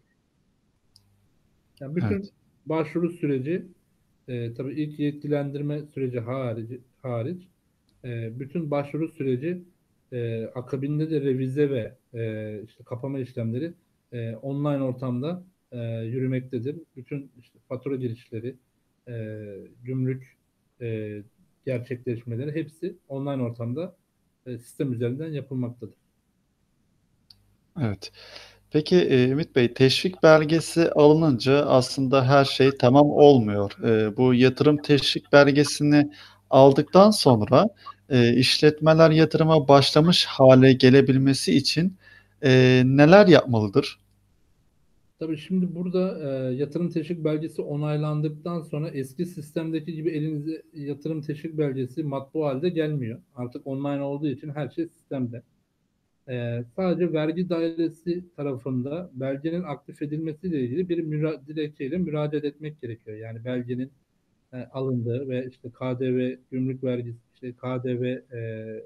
[1.81, 2.33] Yani bütün evet.
[2.67, 3.63] başvuru süreci
[4.29, 7.49] e, tabii ilk yetkilendirme süreci hariç, hariç
[8.05, 9.63] e, bütün başvuru süreci
[10.13, 13.73] e, akabinde de revize ve e, işte kapama işlemleri
[14.13, 16.77] e, online ortamda e, yürümektedir.
[16.97, 18.57] Bütün işte fatura girişleri,
[19.09, 19.45] e,
[19.83, 20.37] gümrük
[20.81, 21.19] e,
[21.67, 23.97] gerçekleşmeleri hepsi online ortamda
[24.47, 25.95] e, sistem üzerinden yapılmaktadır.
[27.81, 28.13] Evet.
[28.71, 33.73] Peki e, Ümit Bey, teşvik belgesi alınınca aslında her şey tamam olmuyor.
[33.85, 36.11] E, bu yatırım teşvik belgesini
[36.51, 37.69] aldıktan sonra
[38.09, 41.97] e, işletmeler yatırıma başlamış hale gelebilmesi için
[42.43, 43.99] e, neler yapmalıdır?
[45.19, 46.19] Tabii şimdi burada
[46.51, 52.69] e, yatırım teşvik belgesi onaylandıktan sonra eski sistemdeki gibi elinize yatırım teşvik belgesi matbu halde
[52.69, 53.21] gelmiyor.
[53.35, 55.43] Artık online olduğu için her şey sistemde.
[56.29, 63.17] E, sadece vergi dairesi tarafında belgenin aktif edilmesiyle ilgili bir müra dilekçeyle müracaat etmek gerekiyor.
[63.17, 63.93] Yani belgenin
[64.53, 68.05] e, alındığı ve işte KDV, gümrük vergisi, işte KDV,
[68.37, 68.83] e,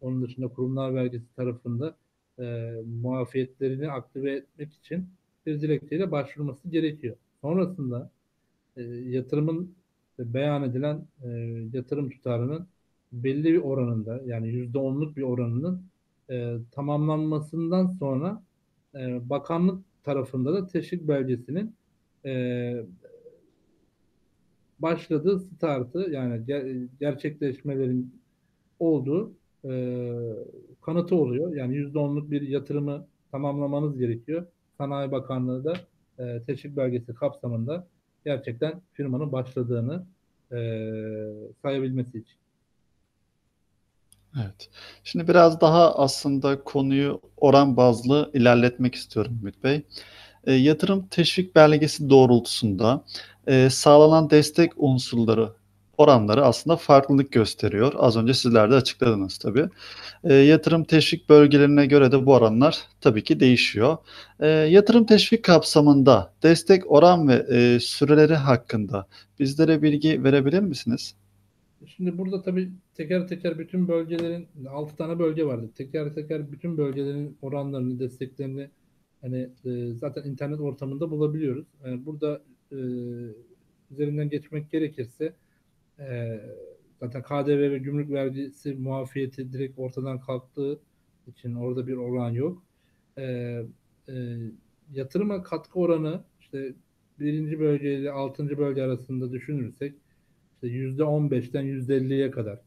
[0.00, 1.96] onun dışında kurumlar vergisi tarafında
[2.38, 5.08] e, muafiyetlerini aktive etmek için
[5.46, 7.16] bir dilekçeyle başvurması gerekiyor.
[7.40, 8.10] Sonrasında
[8.76, 9.74] e, yatırımın
[10.18, 11.28] beyan edilen e,
[11.72, 12.68] yatırım tutarının
[13.12, 15.82] belli bir oranında yani yüzde onluk bir oranının
[16.30, 18.42] e, tamamlanmasından sonra
[18.94, 21.74] e, bakanlık tarafında da teşvik belgesinin
[22.24, 22.84] e,
[24.78, 28.14] başladığı startı yani ger- gerçekleşmelerin
[28.78, 29.32] olduğu
[29.64, 29.70] e,
[30.82, 31.56] kanıtı oluyor.
[31.56, 34.46] Yani yüzde onluk bir yatırımı tamamlamanız gerekiyor.
[34.80, 35.74] Sanayi Bakanlığı da
[36.18, 37.86] e, teşvik belgesi kapsamında
[38.24, 40.04] gerçekten firmanın başladığını
[40.52, 40.58] e,
[41.62, 42.36] sayabilmesi için.
[44.36, 44.70] Evet.
[45.04, 49.86] Şimdi biraz daha aslında konuyu oran bazlı ilerletmek istiyorum Ümit Bey.
[50.44, 53.04] E, yatırım teşvik belgesi doğrultusunda
[53.46, 55.52] e, sağlanan destek unsurları
[56.00, 57.92] oranları aslında farklılık gösteriyor.
[57.96, 59.68] Az önce sizler de açıkladınız tabii.
[60.24, 63.96] E, yatırım teşvik bölgelerine göre de bu oranlar tabii ki değişiyor.
[64.40, 69.06] E, yatırım teşvik kapsamında destek oran ve e, süreleri hakkında
[69.40, 71.14] bizlere bilgi verebilir misiniz?
[71.86, 75.70] Şimdi burada tabii teker teker bütün bölgelerin 6 tane bölge vardı.
[75.74, 78.70] Teker teker bütün bölgelerin oranlarını, desteklerini
[79.20, 81.66] hani e, zaten internet ortamında bulabiliyoruz.
[81.84, 82.40] Yani burada
[82.72, 82.78] e,
[83.90, 85.32] üzerinden geçmek gerekirse
[86.00, 86.40] e,
[87.00, 90.80] zaten KDV ve gümrük vergisi muafiyeti direkt ortadan kalktığı
[91.26, 92.62] için orada bir oran yok.
[93.18, 93.22] E,
[94.08, 94.36] e,
[94.92, 96.74] yatırıma katkı oranı işte
[97.20, 99.94] birinci bölge ile altıncı bölge arasında düşünürsek
[100.54, 102.60] işte yüzde 15'ten yüzde 50'ye kadar.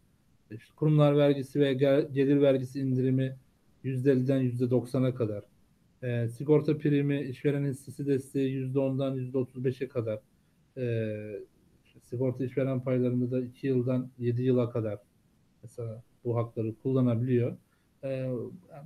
[0.52, 1.74] İşte kurumlar vergisi ve
[2.14, 3.38] gelir vergisi indirimi
[3.84, 5.44] yüzde 50'den yüzde 90'a kadar.
[6.04, 10.20] E, sigorta primi, işveren hissesi desteği yüzde 10'dan yüzde 35'e kadar.
[10.78, 10.84] E,
[12.14, 15.00] sigorta işveren paylarında da 2 yıldan 7 yıla kadar
[15.64, 17.58] mesela bu hakları kullanabiliyor.
[18.04, 18.30] E,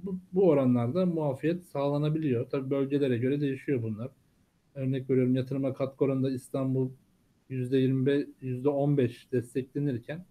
[0.03, 2.49] bu, bu oranlarda muafiyet sağlanabiliyor.
[2.49, 4.09] Tabii bölgelere göre değişiyor bunlar.
[4.75, 6.89] Örnek veriyorum yatırıma katkı oranında İstanbul
[7.49, 10.25] %25, %15 desteklenirken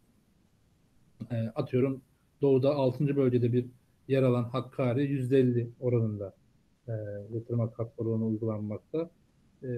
[1.30, 2.00] e, atıyorum
[2.42, 3.16] doğuda 6.
[3.16, 3.66] bölgede bir
[4.08, 6.34] yer alan Hakkari %50 oranında
[6.88, 6.92] e,
[7.34, 9.10] yatırıma katkı oranı uygulanmakta.
[9.62, 9.68] E,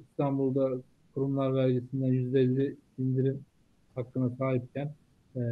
[0.00, 0.82] İstanbul'da
[1.14, 3.44] kurumlar vergisinden %50 indirim
[3.94, 4.92] hakkına sahipken
[5.36, 5.42] e,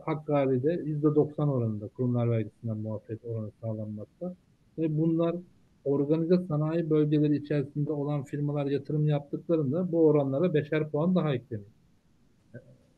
[0.00, 4.34] Hakkari'de %90 oranında kurumlar vergisinden muafiyet oranı sağlanmakta.
[4.78, 5.36] Ve bunlar
[5.84, 11.70] organize sanayi bölgeleri içerisinde olan firmalar yatırım yaptıklarında bu oranlara beşer puan daha ekleniyor.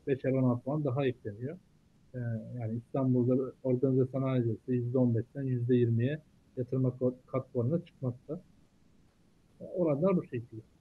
[0.07, 1.57] Beşer 16 puan daha ekleniyor.
[2.14, 2.18] Ee,
[2.61, 6.18] yani İstanbul'da organize sanayi %15'ten %20'ye
[6.57, 6.92] yatırım
[7.27, 8.40] katkı oranına çıkmakta.
[9.61, 10.72] Oranlar bu şekilde.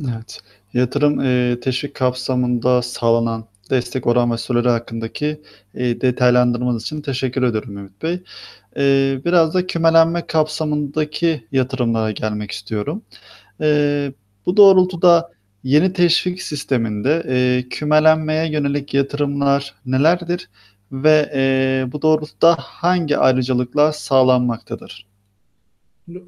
[0.00, 0.40] Evet.
[0.72, 5.42] Yatırım e, teşvik kapsamında sağlanan destek oran ve süreleri hakkındaki
[5.74, 8.22] e, detaylandırmanız için teşekkür ederim Ümit Bey.
[8.76, 13.02] E, biraz da kümelenme kapsamındaki yatırımlara gelmek istiyorum.
[13.60, 14.12] E,
[14.46, 15.30] bu doğrultuda
[15.64, 20.50] yeni teşvik sisteminde e, kümelenmeye yönelik yatırımlar nelerdir
[20.92, 25.11] ve e, bu doğrultuda hangi ayrıcalıklar sağlanmaktadır?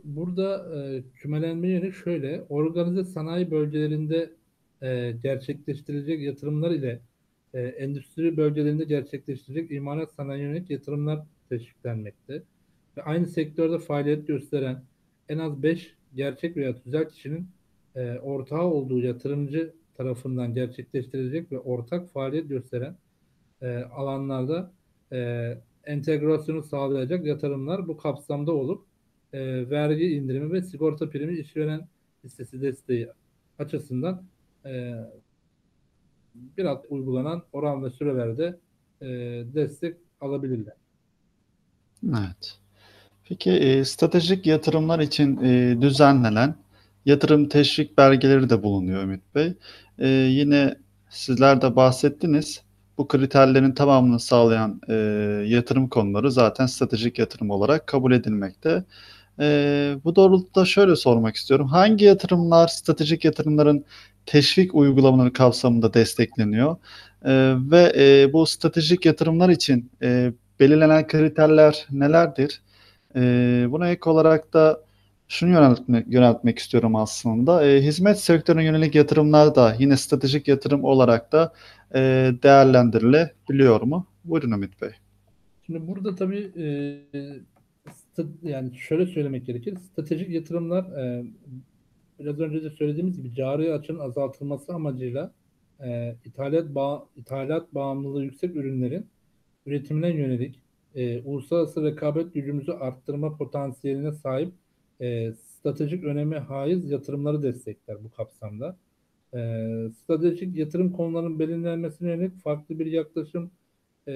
[0.05, 4.31] Burada e, kümelenme yönü şöyle, organize sanayi bölgelerinde
[4.83, 7.01] e, gerçekleştirilecek yatırımlar ile
[7.55, 12.43] e, endüstri bölgelerinde gerçekleştirecek imalat sanayi yönelik yatırımlar teşviklenmekte.
[12.97, 14.83] Ve aynı sektörde faaliyet gösteren
[15.29, 17.49] en az 5 gerçek veya tüzel kişinin
[17.97, 22.97] e, ortağı olduğu yatırımcı tarafından gerçekleştirilecek ve ortak faaliyet gösteren
[23.63, 24.73] e, alanlarda
[25.13, 25.51] e,
[25.85, 28.94] entegrasyonu sağlayacak yatırımlar bu kapsamda olup
[29.35, 31.89] e, vergi indirimi ve sigorta primi işveren
[32.25, 33.09] listesi desteği
[33.59, 34.23] açısından
[34.65, 34.95] e,
[36.35, 38.59] bir alt uygulanan oran ve sürelerde
[39.01, 39.07] e,
[39.55, 40.75] destek alabilirler.
[42.09, 42.59] Evet.
[43.25, 46.55] Peki e, stratejik yatırımlar için e, düzenlenen
[47.07, 49.55] yatırım teşvik belgeleri de bulunuyor Ümit Bey.
[49.99, 50.77] E, yine
[51.09, 52.63] sizler de bahsettiniz.
[52.99, 54.95] Bu kriterlerin tamamını sağlayan e,
[55.47, 58.85] yatırım konuları zaten stratejik yatırım olarak kabul edilmekte.
[59.41, 61.67] E, bu doğrultuda şöyle sormak istiyorum.
[61.67, 63.85] Hangi yatırımlar stratejik yatırımların
[64.27, 66.77] teşvik uygulamaları kapsamında destekleniyor?
[67.25, 72.63] E, ve e, bu stratejik yatırımlar için e, belirlenen kriterler nelerdir?
[73.17, 73.21] E,
[73.71, 74.81] buna ek olarak da
[75.29, 77.67] şunu yöneltmek, yöneltmek istiyorum aslında.
[77.67, 81.53] E, hizmet sektörüne yönelik yatırımlar da yine stratejik yatırım olarak da
[81.95, 82.01] e,
[82.43, 84.07] değerlendirilebiliyor mu?
[84.25, 84.91] Buyurun Ümit Bey.
[85.67, 86.67] Şimdi burada tabii e,
[88.43, 89.77] yani şöyle söylemek gerekir.
[89.77, 91.25] Stratejik yatırımlar e,
[92.21, 95.33] biraz önce de söylediğimiz gibi cari açın azaltılması amacıyla
[95.81, 99.07] e, ithalat, bağ, ithalat bağımlılığı yüksek ürünlerin
[99.67, 100.61] üretimine yönelik
[100.95, 104.53] e, uluslararası rekabet gücümüzü arttırma potansiyeline sahip
[105.01, 108.77] e, stratejik önemi haiz yatırımları destekler bu kapsamda.
[109.35, 109.39] E,
[110.03, 113.51] stratejik yatırım konularının belirlenmesine yönelik farklı bir yaklaşım
[114.07, 114.13] e,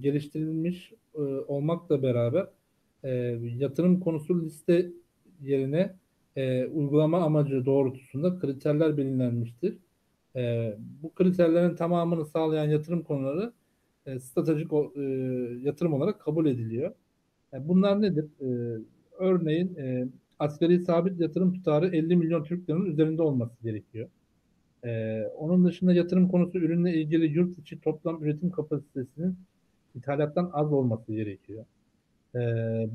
[0.00, 2.46] geliştirilmiş e, olmakla beraber
[3.04, 3.10] e,
[3.58, 4.90] yatırım konusu liste
[5.42, 5.96] yerine
[6.36, 9.78] e, uygulama amacı doğrultusunda kriterler belirlenmiştir.
[10.36, 13.52] E, bu kriterlerin tamamını sağlayan yatırım konuları
[14.06, 15.00] e, stratejik e,
[15.62, 16.94] yatırım olarak kabul ediliyor.
[17.54, 18.24] E, bunlar nedir?
[18.40, 18.78] E,
[19.18, 24.08] örneğin e, asgari sabit yatırım tutarı 50 milyon Türk lirasının üzerinde olması gerekiyor.
[24.84, 29.36] E, onun dışında yatırım konusu ürünle ilgili yurt içi toplam üretim kapasitesinin
[29.94, 31.64] ithalattan az olması gerekiyor.
[32.34, 32.38] E,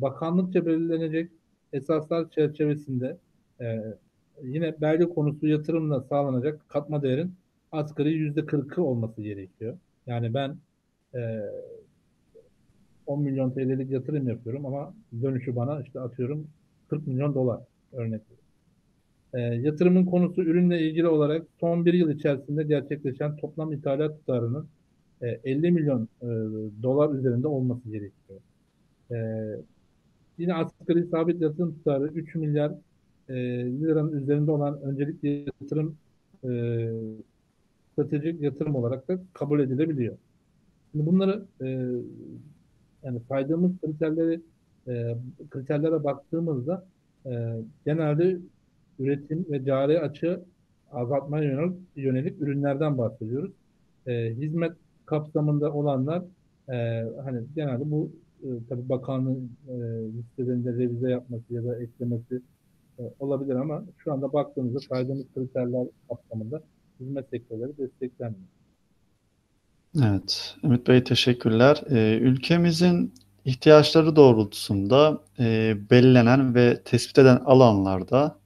[0.01, 1.31] bakanlıkça belirlenecek
[1.73, 3.17] esaslar çerçevesinde
[3.61, 3.83] e,
[4.43, 7.33] yine belge konusu yatırımla sağlanacak katma değerin
[7.71, 9.77] asgari yüzde kırkı olması gerekiyor.
[10.07, 10.57] Yani ben
[11.15, 11.41] e,
[13.05, 16.47] 10 milyon TL'lik yatırım yapıyorum ama dönüşü bana işte atıyorum
[16.89, 17.61] 40 milyon dolar
[17.93, 18.21] örnek
[19.33, 24.67] e, yatırımın konusu ürünle ilgili olarak son bir yıl içerisinde gerçekleşen toplam ithalat tutarının
[25.21, 26.27] e, 50 milyon e,
[26.83, 28.39] dolar üzerinde olması gerekiyor.
[29.11, 29.17] E,
[30.37, 32.71] yine asgari sabit yatırım tutarı 3 milyar
[33.29, 35.97] e, liranın üzerinde olan öncelikli yatırım
[36.43, 36.49] e,
[37.91, 40.17] stratejik yatırım olarak da kabul edilebiliyor.
[40.91, 41.67] Şimdi bunları e,
[43.03, 44.41] yani saydığımız kriterleri
[44.87, 45.17] e,
[45.49, 46.85] kriterlere baktığımızda
[47.25, 48.37] e, genelde
[48.99, 50.45] üretim ve cari açığı
[50.91, 53.51] azaltmaya yönelik, yönelik ürünlerden bahsediyoruz.
[54.07, 54.71] E, hizmet
[55.05, 56.23] kapsamında olanlar
[56.69, 58.11] e, hani genelde bu
[58.43, 59.73] e, tabii bakanlığın e,
[60.17, 62.41] listelerinde revize yapması ya da eklemesi
[62.99, 66.63] e, olabilir ama şu anda baktığımızda saydığımız kriterler kapsamında
[66.99, 68.47] hizmet sektörleri desteklenmiyor.
[70.03, 71.81] Evet, Ümit Bey teşekkürler.
[71.89, 73.13] Ee, ülkemizin
[73.45, 78.37] ihtiyaçları doğrultusunda e, belirlenen ve tespit eden alanlarda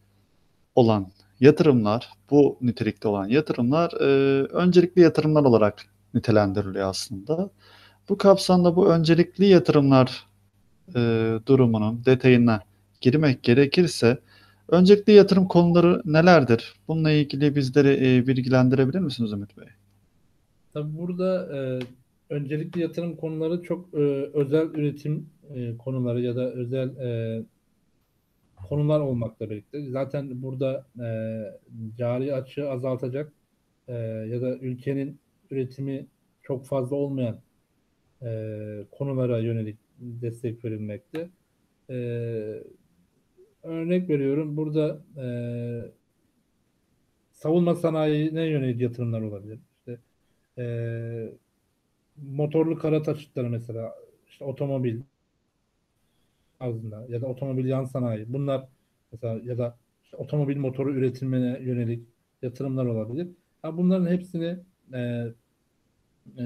[0.76, 1.08] olan
[1.40, 4.06] yatırımlar, bu nitelikte olan yatırımlar e,
[4.46, 7.50] öncelikli yatırımlar olarak nitelendiriliyor aslında.
[8.12, 10.28] Bu kapsamda bu öncelikli yatırımlar
[10.96, 11.00] e,
[11.46, 12.62] durumunun detayına
[13.02, 14.18] girmek gerekirse
[14.68, 16.74] öncelikli yatırım konuları nelerdir?
[16.88, 19.68] Bununla ilgili bizleri e, bilgilendirebilir misiniz Ümit Bey?
[20.74, 21.80] Tabii burada e,
[22.30, 23.98] öncelikli yatırım konuları çok e,
[24.34, 27.42] özel üretim e, konuları ya da özel e,
[28.70, 29.90] konular olmakla birlikte.
[29.90, 31.08] Zaten burada e,
[31.98, 33.32] cari açığı azaltacak
[33.88, 33.94] e,
[34.32, 35.20] ya da ülkenin
[35.52, 36.06] üretimi
[36.44, 37.38] çok fazla olmayan
[38.24, 41.30] e, konulara yönelik destek verilmekte.
[41.90, 41.96] E,
[43.64, 45.26] örnek veriyorum burada e,
[47.32, 49.60] savunma sanayine yönelik yatırımlar olabilir.
[49.78, 50.00] İşte
[50.58, 50.66] e,
[52.18, 53.96] motorlu kara taşıtları mesela
[54.28, 55.02] işte otomobil
[56.60, 58.68] tarzında ya da otomobil yan sanayi bunlar
[59.12, 62.08] mesela ya da işte otomobil motoru üretimine yönelik
[62.42, 63.28] yatırımlar olabilir.
[63.62, 64.58] Ha, bunların hepsini
[64.94, 65.00] e,
[66.38, 66.44] e,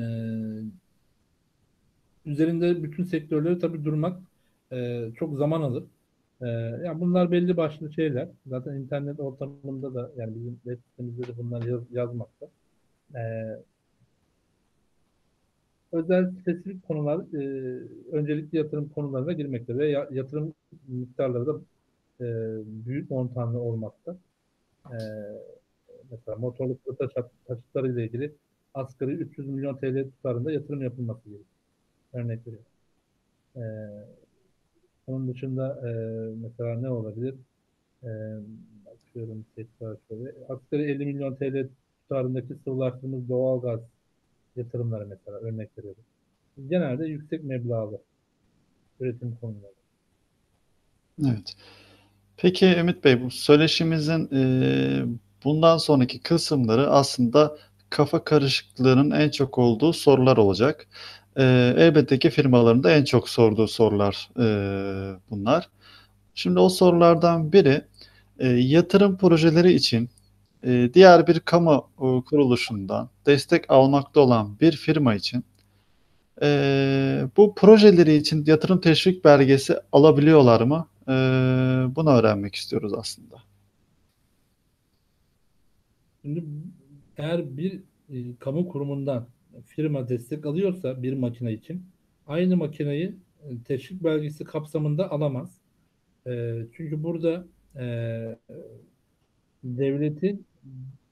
[2.26, 4.20] üzerinde bütün sektörleri tabii durmak
[4.72, 5.84] e, çok zaman alır.
[6.42, 6.48] E,
[6.86, 8.30] yani bunlar belli başlı şeyler.
[8.48, 12.48] Zaten internet ortamında da yani bizim web sitemizde de bunları yaz, yazmakta.
[13.16, 13.22] E,
[15.92, 17.80] özel spesifik konular e,
[18.12, 20.54] öncelikli yatırım konularına girmekte ve ya, yatırım
[20.88, 21.60] miktarları da
[22.22, 22.26] e,
[22.86, 24.18] büyük montanlı olmakta.
[24.86, 24.98] E,
[26.12, 27.12] mesela motorlu taş,
[27.48, 28.32] taşıtları ile ilgili
[28.74, 31.55] asgari 300 milyon TL tutarında yatırım yapılması gerekiyor.
[32.16, 32.66] Örnek veriyorum.
[33.58, 33.64] E,
[35.08, 35.92] onun dışında e,
[36.36, 37.36] mesela ne olabilir?
[38.04, 38.10] E,
[38.86, 40.34] bakıyorum tekrar şöyle.
[40.50, 41.70] Asgari 50 milyon TL
[42.04, 43.80] tutarındaki sıvılaştırılmış doğal gaz
[44.56, 46.04] yatırımları mesela örnek veriyorum.
[46.70, 48.02] Genelde yüksek meblağlı
[49.00, 49.74] üretim konuları.
[51.26, 51.56] Evet.
[52.38, 55.06] Peki Ümit Bey, bu söyleşimizin e,
[55.44, 57.58] bundan sonraki kısımları aslında
[57.90, 60.88] kafa karışıklığının en çok olduğu sorular olacak.
[61.38, 64.46] E, elbette ki firmaların da en çok sorduğu sorular e,
[65.30, 65.70] bunlar.
[66.36, 67.82] Şimdi o sorulardan biri
[68.40, 70.10] e, yatırım projeleri için
[70.64, 75.44] e, diğer bir kamu e, kuruluşundan destek almakta olan bir firma için
[76.42, 80.88] e, bu projeleri için yatırım teşvik belgesi alabiliyorlar mı?
[81.08, 81.12] E,
[81.96, 83.36] bunu öğrenmek istiyoruz aslında.
[86.22, 86.44] Şimdi
[87.18, 89.28] eğer bir e, kamu kurumundan
[89.66, 91.84] firma destek alıyorsa bir makine için
[92.28, 95.58] aynı makineyi e, teşvik belgesi kapsamında alamaz.
[96.28, 97.86] E, çünkü burada e,
[99.64, 100.46] devletin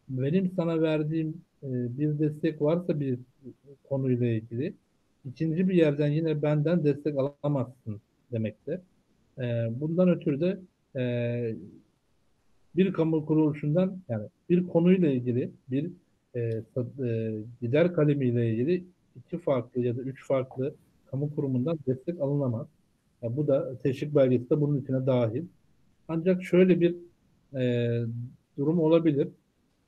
[0.09, 3.19] benim sana verdiğim e, bir destek varsa bir
[3.83, 4.73] konuyla ilgili
[5.25, 8.01] ikinci bir yerden yine benden destek alamazsın
[8.31, 8.79] demektir.
[9.39, 9.43] E,
[9.79, 10.59] bundan ötürü de
[10.99, 11.55] e,
[12.75, 15.91] bir kamu kuruluşundan yani bir konuyla ilgili bir
[16.35, 18.83] e, e, gider kalemiyle ilgili
[19.15, 20.75] iki farklı ya da üç farklı
[21.11, 22.67] kamu kurumundan destek alınamaz.
[23.21, 25.43] Yani bu da teşvik belgesi de bunun içine dahil.
[26.07, 26.95] Ancak şöyle bir
[27.55, 28.01] e,
[28.57, 29.27] durum olabilir.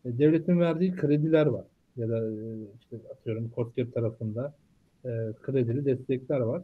[0.06, 1.66] E, devletin verdiği krediler var.
[1.98, 2.36] Ya da e,
[2.82, 4.54] işte atıyorum KOSGEB tarafında
[5.06, 5.10] e,
[5.42, 6.64] kredili destekler var.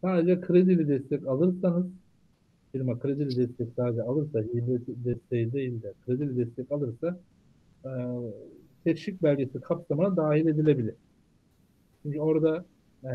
[0.00, 1.86] Sadece kredili destek alırsanız
[2.72, 7.18] firma kredili destek sadece alırsa hibe desteği değil de kredili destek alırsa
[7.84, 7.90] e,
[8.84, 10.94] teşvik belgesi kapsamına dahil edilebilir.
[12.02, 12.64] Çünkü orada
[13.04, 13.10] e,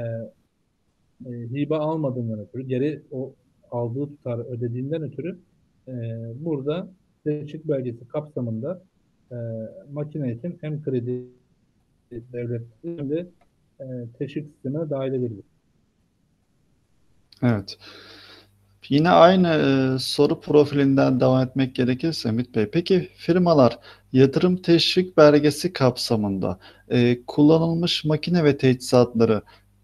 [1.26, 3.34] e, hibe almadığından ötürü geri o
[3.72, 5.40] aldığı tutar ödediğinden ötürü
[5.88, 5.94] e,
[6.36, 6.90] burada
[7.24, 8.84] teşvik belgesi kapsamında
[9.32, 9.36] e,
[9.94, 11.26] makine için hem kredi
[12.12, 13.28] devlet hem de
[13.80, 13.86] e,
[14.18, 15.44] teşvik sistemine dahil edilir.
[17.44, 17.78] Evet.
[18.90, 23.80] Yine aynı e, soru profilinden devam etmek gerekirse Ümit Bey, peki firmalar
[24.14, 26.60] yatırım teşvik belgesi kapsamında
[26.90, 29.42] e, kullanılmış makine ve teçhizatları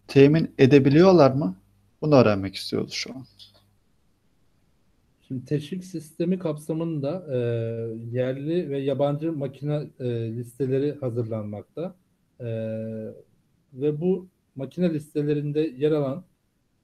[0.08, 1.56] temin edebiliyorlar mı?
[2.02, 3.26] Bunu öğrenmek istiyoruz şu an.
[5.28, 7.38] Şimdi teşvik sistemi kapsamında e,
[8.12, 11.96] yerli ve yabancı makine e, listeleri hazırlanmakta.
[12.40, 12.46] E,
[13.74, 16.24] ve bu makine listelerinde yer alan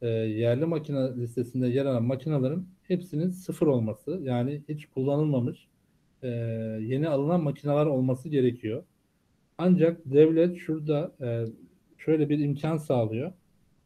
[0.02, 5.68] e, yerli makine listesinde yer alan makinelerin hepsinin sıfır olması yani hiç kullanılmamış
[6.24, 6.28] e,
[6.82, 8.84] yeni alınan makineler olması gerekiyor.
[9.58, 11.45] Ancak devlet şurada e,
[11.98, 13.34] şöyle bir imkan sağlıyor.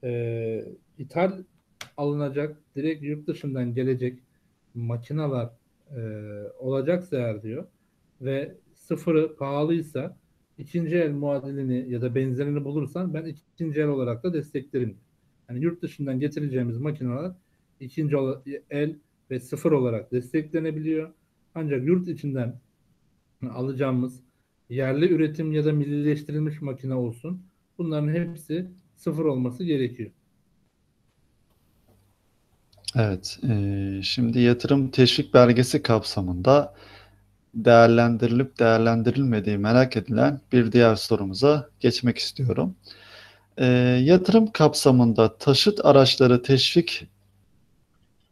[0.04, 0.66] E,
[0.98, 1.44] ithal
[1.98, 4.20] alınacak, direkt yurt dışından gelecek
[4.74, 5.50] makineler
[5.98, 6.02] e,
[6.60, 7.68] olacaksa eğer diyor
[8.22, 10.18] ve sıfırı pahalıysa
[10.58, 14.98] ikinci el muadilini ya da benzerini bulursan ben ikinci el olarak da desteklerim.
[15.52, 17.32] Yani yurt dışından getireceğimiz makineler
[17.80, 18.16] ikinci
[18.70, 18.96] el
[19.32, 21.14] ve sıfır olarak desteklenebiliyor.
[21.56, 22.60] Ancak yurt içinden
[23.54, 24.20] alacağımız
[24.70, 27.42] yerli üretim ya da millileştirilmiş makine olsun.
[27.78, 30.12] Bunların hepsi sıfır olması gerekiyor.
[32.96, 36.76] Evet, e, şimdi yatırım teşvik belgesi kapsamında
[37.54, 42.76] değerlendirilip değerlendirilmediği merak edilen bir diğer sorumuza geçmek istiyorum.
[43.62, 43.66] E,
[44.04, 47.08] yatırım kapsamında taşıt araçları teşvik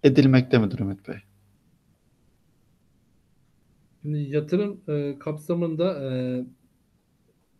[0.03, 1.15] edilmekte midir Ümit Bey?
[4.01, 6.45] Şimdi yatırım e, kapsamında e,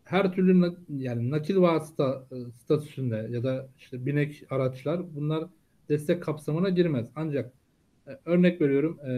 [0.04, 5.44] her türlü na- yani nakil vasıta e, statüsünde ya da işte binek araçlar bunlar
[5.88, 7.08] destek kapsamına girmez.
[7.16, 7.52] Ancak
[8.08, 9.12] e, örnek veriyorum e,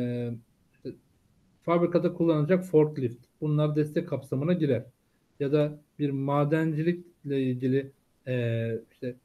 [0.72, 0.96] işte
[1.64, 4.84] fabrikada kullanılacak forklift bunlar destek kapsamına girer.
[5.40, 7.92] Ya da bir madencilikle ilgili
[8.26, 9.16] e, işte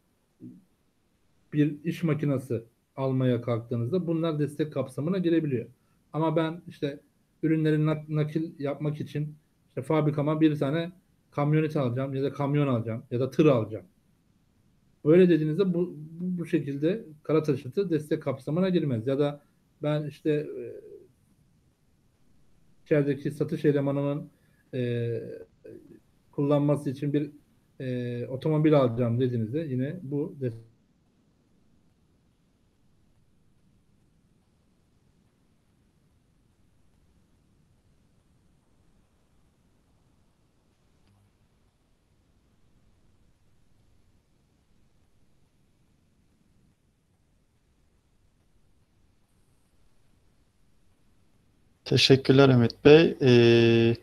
[1.53, 2.63] bir iş makinesi
[2.95, 5.65] almaya kalktığınızda bunlar destek kapsamına girebiliyor.
[6.13, 6.99] Ama ben işte
[7.43, 9.35] ürünleri nak- nakil yapmak için
[9.69, 10.91] işte fabrikama bir tane
[11.31, 13.85] kamyonet alacağım ya da kamyon alacağım ya da tır alacağım.
[15.05, 19.07] Böyle dediğinizde bu, bu, bu şekilde kara taşıtı destek kapsamına girmez.
[19.07, 19.41] Ya da
[19.83, 20.63] ben işte e,
[22.85, 24.29] içerideki satış elemanının
[24.73, 25.21] e,
[26.31, 27.31] kullanması için bir
[27.79, 30.35] e, otomobil alacağım dediğinizde yine bu
[51.87, 53.17] Teşekkürler Ümit Bey.
[53.21, 53.95] Ee,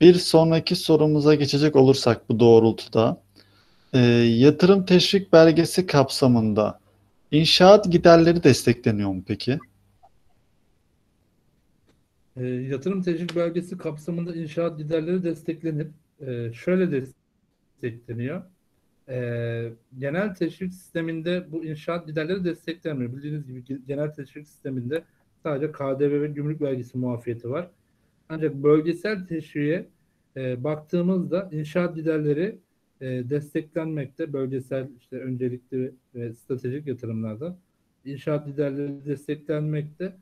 [0.00, 3.22] bir sonraki sorumuza geçecek olursak bu doğrultuda,
[3.92, 3.98] ee,
[4.38, 6.80] yatırım teşvik belgesi kapsamında
[7.30, 9.58] inşaat giderleri destekleniyor mu peki?
[12.36, 15.88] E, yatırım teşvik belgesi kapsamında inşaat giderleri desteklenir.
[16.20, 17.06] E, şöyle
[17.82, 18.42] destekleniyor.
[19.08, 23.12] E, genel teşvik sisteminde bu inşaat giderleri desteklenmiyor.
[23.12, 25.04] Bildiğiniz gibi ge- genel teşvik sisteminde
[25.42, 27.70] sadece KDV ve gümrük vergisi muafiyeti var.
[28.28, 29.88] Ancak bölgesel teşviğe
[30.36, 32.58] e, baktığımızda inşaat giderleri
[33.00, 34.32] e, desteklenmekte.
[34.32, 37.58] Bölgesel işte öncelikli ve stratejik yatırımlarda
[38.04, 40.16] inşaat giderleri desteklenmekte.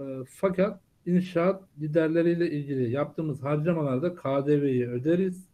[0.00, 5.48] E, fakat inşaat giderleriyle ilgili yaptığımız harcamalarda KDV'yi öderiz.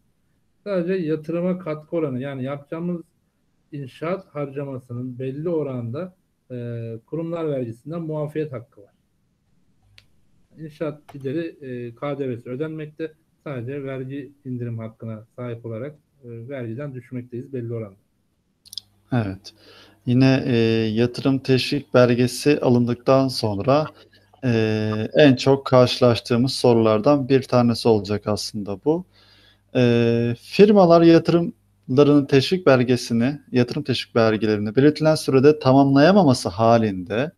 [0.65, 3.03] Sadece yatırıma katkı oranı yani yapacağımız
[3.73, 6.17] inşaat harcamasının belli oranda
[6.51, 9.00] e, kurumlar vergisinden muafiyet hakkı var.
[10.61, 13.13] İnşaat gideri e, KDV'si ödenmekte.
[13.45, 15.95] Sadece vergi indirim hakkına sahip olarak
[16.25, 17.97] e, vergiden düşmekteyiz belli oranda.
[19.13, 19.55] Evet.
[20.07, 20.57] Yine e,
[20.95, 23.87] yatırım teşvik belgesi alındıktan sonra
[24.45, 24.51] e,
[25.15, 29.05] en çok karşılaştığımız sorulardan bir tanesi olacak aslında bu.
[29.75, 37.31] E, firmalar yatırımlarının teşvik belgesini, yatırım teşvik belgelerini belirtilen sürede tamamlayamaması halinde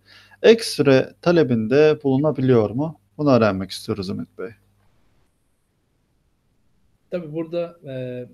[0.42, 3.01] ek süre talebinde bulunabiliyor mu?
[3.18, 4.50] Bunu öğrenmek istiyoruz Ümit Bey.
[7.10, 8.26] Tabii burada e,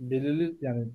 [0.00, 0.86] belirli yani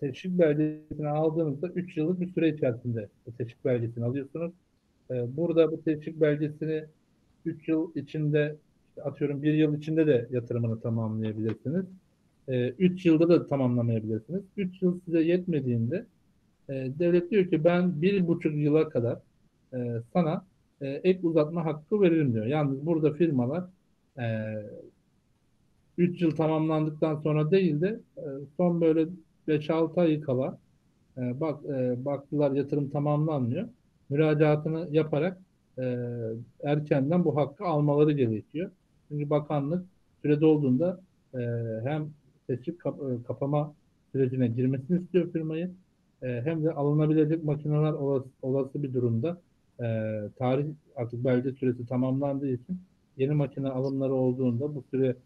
[0.00, 3.08] teşvik belgesini aldığınızda 3 yıllık bir süre içerisinde
[3.38, 4.52] teşvik belgesini alıyorsunuz.
[5.10, 6.84] E, burada bu teşvik belgesini
[7.44, 8.56] 3 yıl içinde
[9.04, 11.84] atıyorum 1 yıl içinde de yatırımını tamamlayabilirsiniz.
[12.48, 14.42] 3 yılda da tamamlamayabilirsiniz.
[14.56, 16.06] 3 yıl size yetmediğinde
[16.68, 19.18] e, devlet diyor ki ben 1,5 yıla kadar
[19.74, 20.44] e, sana
[20.80, 22.46] e, ek uzatma hakkı veririm diyor.
[22.46, 23.64] Yalnız burada firmalar
[24.18, 24.22] e,
[25.98, 28.22] 3 yıl tamamlandıktan sonra değil de e,
[28.56, 29.08] son böyle
[29.48, 30.58] 5-6 ay kala
[31.18, 33.68] e, bak e, baktılar yatırım tamamlanmıyor.
[34.10, 35.38] Müracaatını yaparak
[35.78, 35.82] e,
[36.64, 38.70] erkenden bu hakkı almaları gerekiyor.
[39.08, 39.86] Çünkü bakanlık
[40.22, 41.00] sürede olduğunda
[41.34, 41.38] e,
[41.84, 42.10] hem
[42.50, 43.74] seçip kap- e, kapama
[44.12, 45.70] sürecine girmesini istiyor firmayı
[46.22, 49.40] e, hem de alınabilecek makineler olası, olası bir durumda
[49.80, 50.66] e, tarih
[50.96, 52.78] artık belge süresi tamamlandığı için
[53.16, 55.16] yeni makine alımları olduğunda bu süre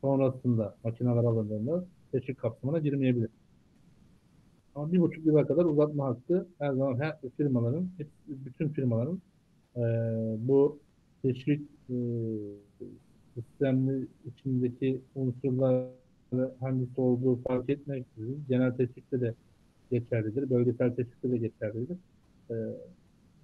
[0.00, 3.30] sonrasında makineler alındığında teşvik kapsamına girmeyebilir.
[4.74, 7.88] Ama bir buçuk yıla kadar uzatma hakkı her zaman her firmaların,
[8.28, 9.22] bütün firmaların
[9.76, 9.80] e,
[10.38, 10.78] bu
[11.22, 11.96] teşvik e,
[13.34, 15.90] sistemli içindeki unsurları
[16.60, 19.34] hangisi olduğu fark etmeksizin genel teşvikte de
[19.90, 20.50] geçerlidir.
[20.50, 21.96] Bölgesel teşvikte de geçerlidir.
[22.50, 22.54] E,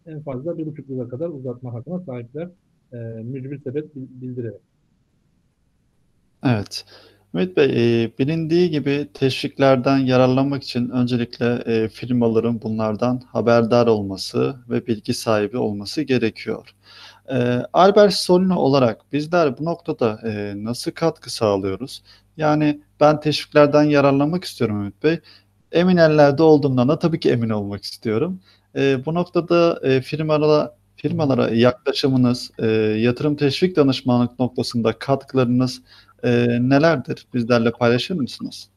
[0.09, 2.49] en fazla bir buçuk yıla kadar uzatma hakkına sahipler.
[2.93, 4.61] E, mücbir sebep bil- bildirerek.
[6.45, 6.85] Evet.
[7.35, 14.87] Ümit Bey, e, bilindiği gibi teşviklerden yararlanmak için öncelikle e, firmaların bunlardan haberdar olması ve
[14.87, 16.75] bilgi sahibi olması gerekiyor.
[17.31, 17.37] E,
[17.73, 22.03] Albert Solino olarak bizler bu noktada e, nasıl katkı sağlıyoruz?
[22.37, 25.21] Yani ben teşviklerden yararlanmak istiyorum Ümit Bey.
[25.73, 28.41] Emin ellerde olduğumdan da tabii ki emin olmak istiyorum.
[28.77, 32.67] E, bu noktada e, firmalara firmalara yaklaşımınız, e,
[33.01, 35.83] yatırım teşvik danışmanlık noktasında katkılarınız
[36.23, 37.27] e, nelerdir?
[37.35, 38.71] Bizlerle paylaşır mısınız?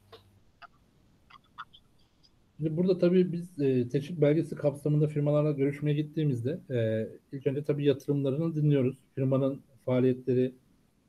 [2.58, 7.86] Şimdi burada tabii biz e, teşvik belgesi kapsamında firmalarla görüşmeye gittiğimizde e, ilk önce tabii
[7.86, 8.98] yatırımlarını dinliyoruz.
[9.16, 10.54] Firmanın faaliyetleri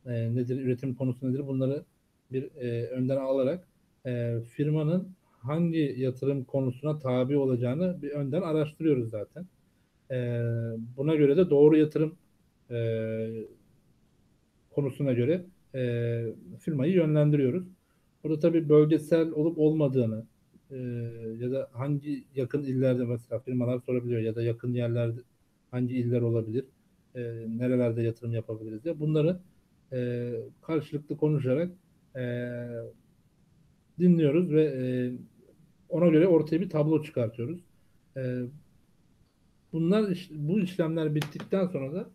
[0.07, 1.83] e, nedir, üretim konusu nedir bunları
[2.33, 3.68] bir e, önden alarak
[4.07, 5.09] e, firmanın
[5.43, 9.47] hangi yatırım konusuna tabi olacağını bir önden araştırıyoruz zaten.
[10.11, 10.16] E,
[10.97, 12.14] buna göre de doğru yatırım
[12.70, 12.78] e,
[14.70, 16.24] konusuna göre e,
[16.61, 17.64] firmayı yönlendiriyoruz.
[18.24, 20.26] Burada tabii bölgesel olup olmadığını
[20.70, 20.76] e,
[21.38, 25.20] ya da hangi yakın illerde mesela firmalar sorabiliyor ya da yakın yerlerde
[25.70, 26.64] hangi iller olabilir,
[27.14, 27.20] e,
[27.59, 29.40] nerelerde yatırım yapabiliriz diye bunları
[29.93, 30.30] e,
[30.62, 31.70] karşılıklı konuşarak
[32.16, 32.22] e,
[33.99, 34.82] dinliyoruz ve e,
[35.93, 37.61] ona göre ortaya bir tablo çıkartıyoruz.
[38.16, 38.43] E,
[39.72, 42.11] bunlar bu işlemler bittikten sonra da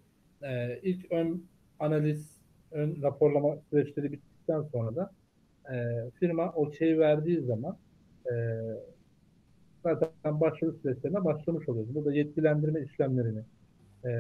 [0.47, 1.43] e, ilk ön
[1.79, 2.37] analiz,
[2.71, 5.11] ön raporlama süreçleri bittikten sonra da
[5.73, 5.75] e,
[6.19, 7.77] firma okey verdiği zaman
[8.25, 8.33] e,
[9.83, 11.95] zaten başvuru süreçlerine başlamış oluyoruz.
[11.95, 13.41] Burada yetkilendirme işlemlerini
[14.05, 14.11] e,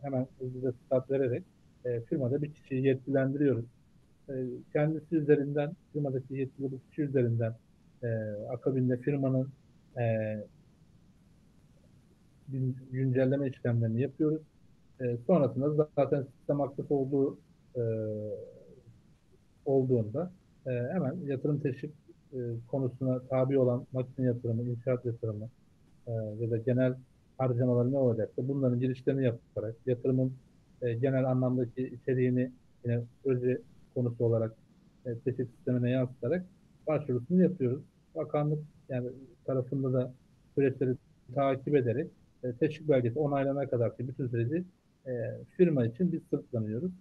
[0.00, 1.42] hemen hızlıca start vererek
[1.84, 3.64] e, firmada bir kişiyi yetkilendiriyoruz.
[4.28, 4.34] E,
[4.72, 7.54] kendisi üzerinden, firmadaki yetkili bu kişi üzerinden
[8.02, 8.08] e,
[8.50, 9.48] akabinde firmanın
[9.98, 10.02] e,
[12.48, 14.42] gün- güncelleme işlemlerini yapıyoruz.
[15.00, 17.38] E, sonrasında zaten sistem aktif olduğu
[17.76, 17.82] e,
[19.64, 20.32] olduğunda
[20.66, 21.92] e, hemen yatırım teşvik
[22.32, 22.38] e,
[22.70, 25.48] konusuna tabi olan makine yatırımı, inşaat yatırımı
[26.06, 26.94] e, ya da genel
[27.38, 30.32] harcamaları ne olacaksa bunların girişlerini yaparak yatırımın
[30.82, 32.52] e, genel anlamdaki içeriğini
[32.84, 33.62] yine proje
[33.94, 34.54] konusu olarak
[35.06, 36.46] e, teşvik sistemine yansıtarak
[36.86, 37.82] başvurusunu yapıyoruz.
[38.14, 38.58] Bakanlık
[38.88, 39.08] yani
[39.44, 40.12] tarafında da
[40.54, 40.94] süreçleri
[41.34, 42.10] takip ederek
[42.44, 44.64] e, teşvik belgesi onaylanana kadar ki bütün süreci
[45.06, 45.12] e,
[45.56, 46.92] firma için biz sırtlanıyoruz.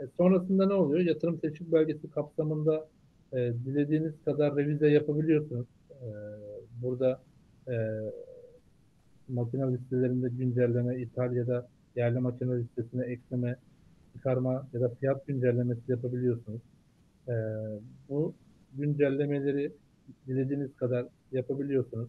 [0.00, 1.00] E, sonrasında ne oluyor?
[1.00, 2.86] Yatırım teşvik belgesi kapsamında
[3.32, 5.66] e, dilediğiniz kadar revize yapabiliyorsunuz.
[5.90, 6.06] E,
[6.82, 7.20] burada
[7.68, 7.74] e,
[9.28, 11.36] makine listelerinde güncelleme, ithal
[11.96, 13.56] yerli makine listesine ekleme,
[14.12, 16.60] çıkarma ya da fiyat güncellemesi yapabiliyorsunuz.
[17.28, 17.34] E,
[18.08, 18.34] bu
[18.76, 19.72] güncellemeleri
[20.26, 22.08] dilediğiniz kadar yapabiliyorsunuz.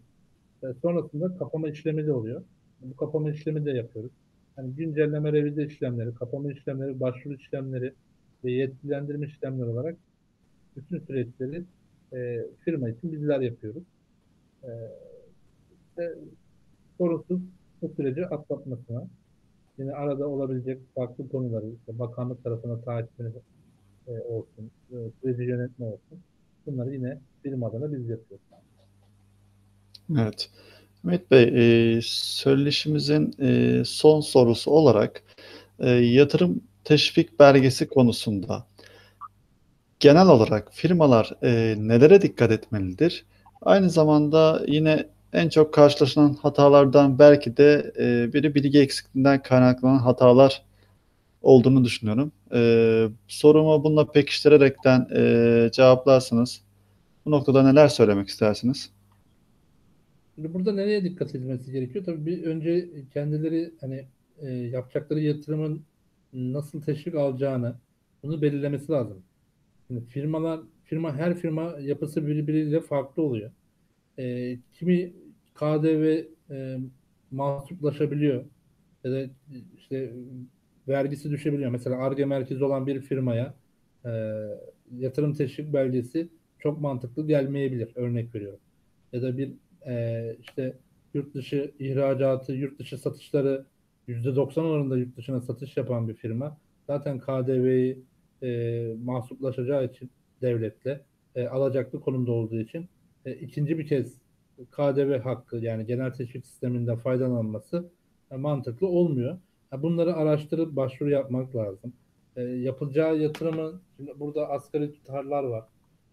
[0.62, 2.42] E, sonrasında kapama işlemi de oluyor.
[2.80, 4.12] Bu kapama işlemi de yapıyoruz.
[4.58, 7.92] Yani güncelleme, revize işlemleri, kapama işlemleri, başvuru işlemleri
[8.44, 9.96] ve yetkilendirme işlemleri olarak
[10.76, 11.64] bütün süreçleri
[12.12, 13.82] e, firma için bizler yapıyoruz.
[14.64, 14.70] E,
[15.98, 16.14] ve
[16.98, 17.40] sorunsuz
[17.82, 19.08] bu süreci atlatmasına,
[19.78, 23.32] yine arada olabilecek farklı konuları, işte bakanlık tarafına takipini
[24.08, 26.18] e, olsun, e, süreci yönetme olsun,
[26.66, 28.46] bunları yine firma adına biz yapıyoruz.
[30.18, 30.50] Evet.
[31.04, 31.42] Ümit Bey,
[31.96, 35.22] e, söyleşimizin e, son sorusu olarak
[35.78, 38.66] e, yatırım teşvik belgesi konusunda
[40.00, 43.24] genel olarak firmalar e, nelere dikkat etmelidir?
[43.62, 50.62] Aynı zamanda yine en çok karşılaşılan hatalardan belki de e, biri bilgi eksikliğinden kaynaklanan hatalar
[51.44, 52.32] olduğunu düşünüyorum.
[52.54, 56.62] E, sorumu bununla pekiştirerekten e, cevaplarsanız
[57.26, 58.90] bu noktada neler söylemek istersiniz?
[60.36, 62.04] Burada nereye dikkat edilmesi gerekiyor?
[62.04, 64.04] Tabii bir önce kendileri hani
[64.40, 65.82] e, yapacakları yatırımın
[66.32, 67.74] nasıl teşvik alacağını
[68.22, 69.22] bunu belirlemesi lazım.
[69.86, 73.50] Şimdi firmalar, firma her firma yapısı birbiriyle farklı oluyor.
[74.18, 75.12] E, kimi
[75.54, 76.78] KDV e,
[77.30, 78.44] mahsuplaşabiliyor
[79.04, 79.30] ya da
[79.78, 80.12] işte
[80.88, 81.70] vergisi düşebiliyor.
[81.70, 83.54] Mesela Ar-Ge merkezi olan bir firmaya
[84.04, 84.10] e,
[84.98, 86.28] yatırım teşvik belgesi
[86.58, 87.92] çok mantıklı gelmeyebilir.
[87.94, 88.60] Örnek veriyorum.
[89.12, 89.52] Ya da bir
[89.86, 90.76] e, işte
[91.14, 93.64] yurt dışı ihracatı, yurt dışı satışları
[94.08, 97.98] %90 oranında yurt dışına satış yapan bir firma zaten KDV'yi
[98.42, 100.10] e, mahsuplaşacağı için
[100.42, 101.00] devletle
[101.34, 102.88] e, alacaklı konumda olduğu için
[103.24, 104.14] e, ikinci bir kez
[104.70, 107.90] KDV hakkı yani genel teşvik sisteminden faydalanması
[108.30, 109.38] e, mantıklı olmuyor.
[109.82, 111.92] Bunları araştırıp başvuru yapmak lazım.
[112.36, 115.64] E, yapılacağı yatırımın şimdi burada asgari tutarlar var.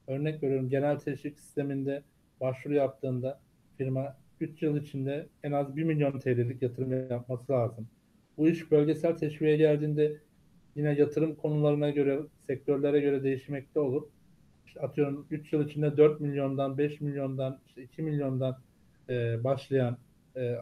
[0.07, 2.03] Örnek veriyorum genel teşvik sisteminde
[2.41, 3.39] başvuru yaptığında
[3.78, 7.88] firma 3 yıl içinde en az 1 milyon TL'lik yatırım yapması lazım.
[8.38, 10.18] Bu iş bölgesel teşviğe geldiğinde
[10.76, 14.03] yine yatırım konularına göre, sektörlere göre değişmekte olur.
[14.68, 18.57] İşte atıyorum 3 yıl içinde 4 milyondan, 5 milyondan, işte 2 milyondan
[19.09, 19.97] e, başlayan
[20.36, 20.55] e,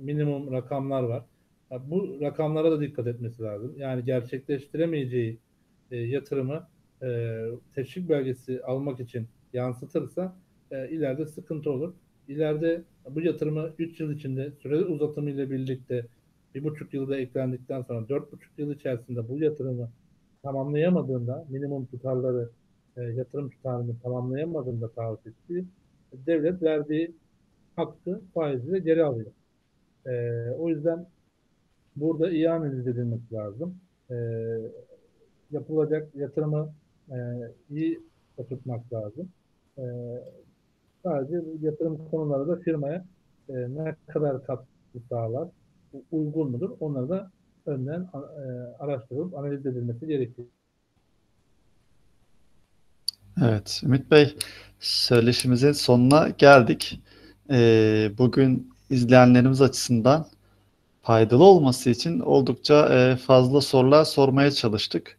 [0.00, 1.24] minimum rakamlar var.
[1.70, 3.74] Bu rakamlara da dikkat etmesi lazım.
[3.78, 5.38] Yani gerçekleştiremeyeceği
[5.90, 6.68] e, yatırımı
[7.02, 7.38] e,
[7.74, 10.36] teşvik belgesi almak için yansıtırsa
[10.70, 11.94] e, ileride sıkıntı olur.
[12.28, 16.06] İleride bu yatırımı 3 yıl içinde süre uzatımı ile birlikte
[16.54, 19.92] bir buçuk yılda eklendikten sonra dört buçuk yıl içerisinde bu yatırımı
[20.42, 22.50] tamamlayamadığında minimum tutarları
[22.96, 25.64] e, yatırım tutarını tamamlayamadığında taahhüt ettiği
[26.12, 27.16] devlet verdiği
[27.76, 29.32] hakkı faiziyle geri alıyor.
[30.06, 30.10] E,
[30.58, 31.06] o yüzden
[31.96, 33.74] burada iyi analiz edilmesi lazım.
[34.10, 34.16] E,
[35.50, 36.68] yapılacak yatırımı
[37.10, 37.16] e,
[37.70, 38.00] iyi
[38.36, 39.28] oturtmak lazım.
[39.78, 39.84] E,
[41.02, 43.04] sadece yatırım konuları da firmaya
[43.48, 44.66] e, ne kadar katkı
[45.08, 45.48] sağlar,
[46.12, 46.70] uygun mudur?
[46.80, 47.30] Onları da
[47.66, 48.42] önden e,
[48.78, 50.48] araştırılıp analiz edilmesi gerekiyor.
[53.44, 54.36] Evet, Ümit Bey,
[54.80, 57.00] söyleşimizin sonuna geldik.
[57.50, 60.26] Ee, bugün izleyenlerimiz açısından
[61.06, 65.16] faydalı olması için oldukça e, fazla sorular sormaya çalıştık.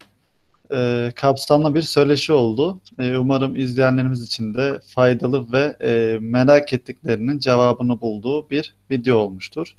[0.71, 2.81] Ee, kapsamlı bir söyleşi oldu.
[2.99, 9.75] Ee, umarım izleyenlerimiz için de faydalı ve e, merak ettiklerinin cevabını bulduğu bir video olmuştur.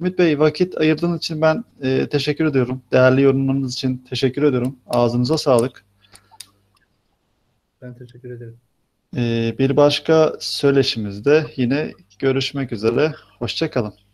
[0.00, 2.82] Ümit Bey, vakit ayırdığınız için ben e, teşekkür ediyorum.
[2.92, 4.76] Değerli yorumlarınız için teşekkür ediyorum.
[4.86, 5.84] Ağzınıza sağlık.
[7.82, 8.56] Ben teşekkür ederim.
[9.16, 13.12] Ee, bir başka söyleşimizde yine görüşmek üzere.
[13.38, 14.09] Hoşça kalın.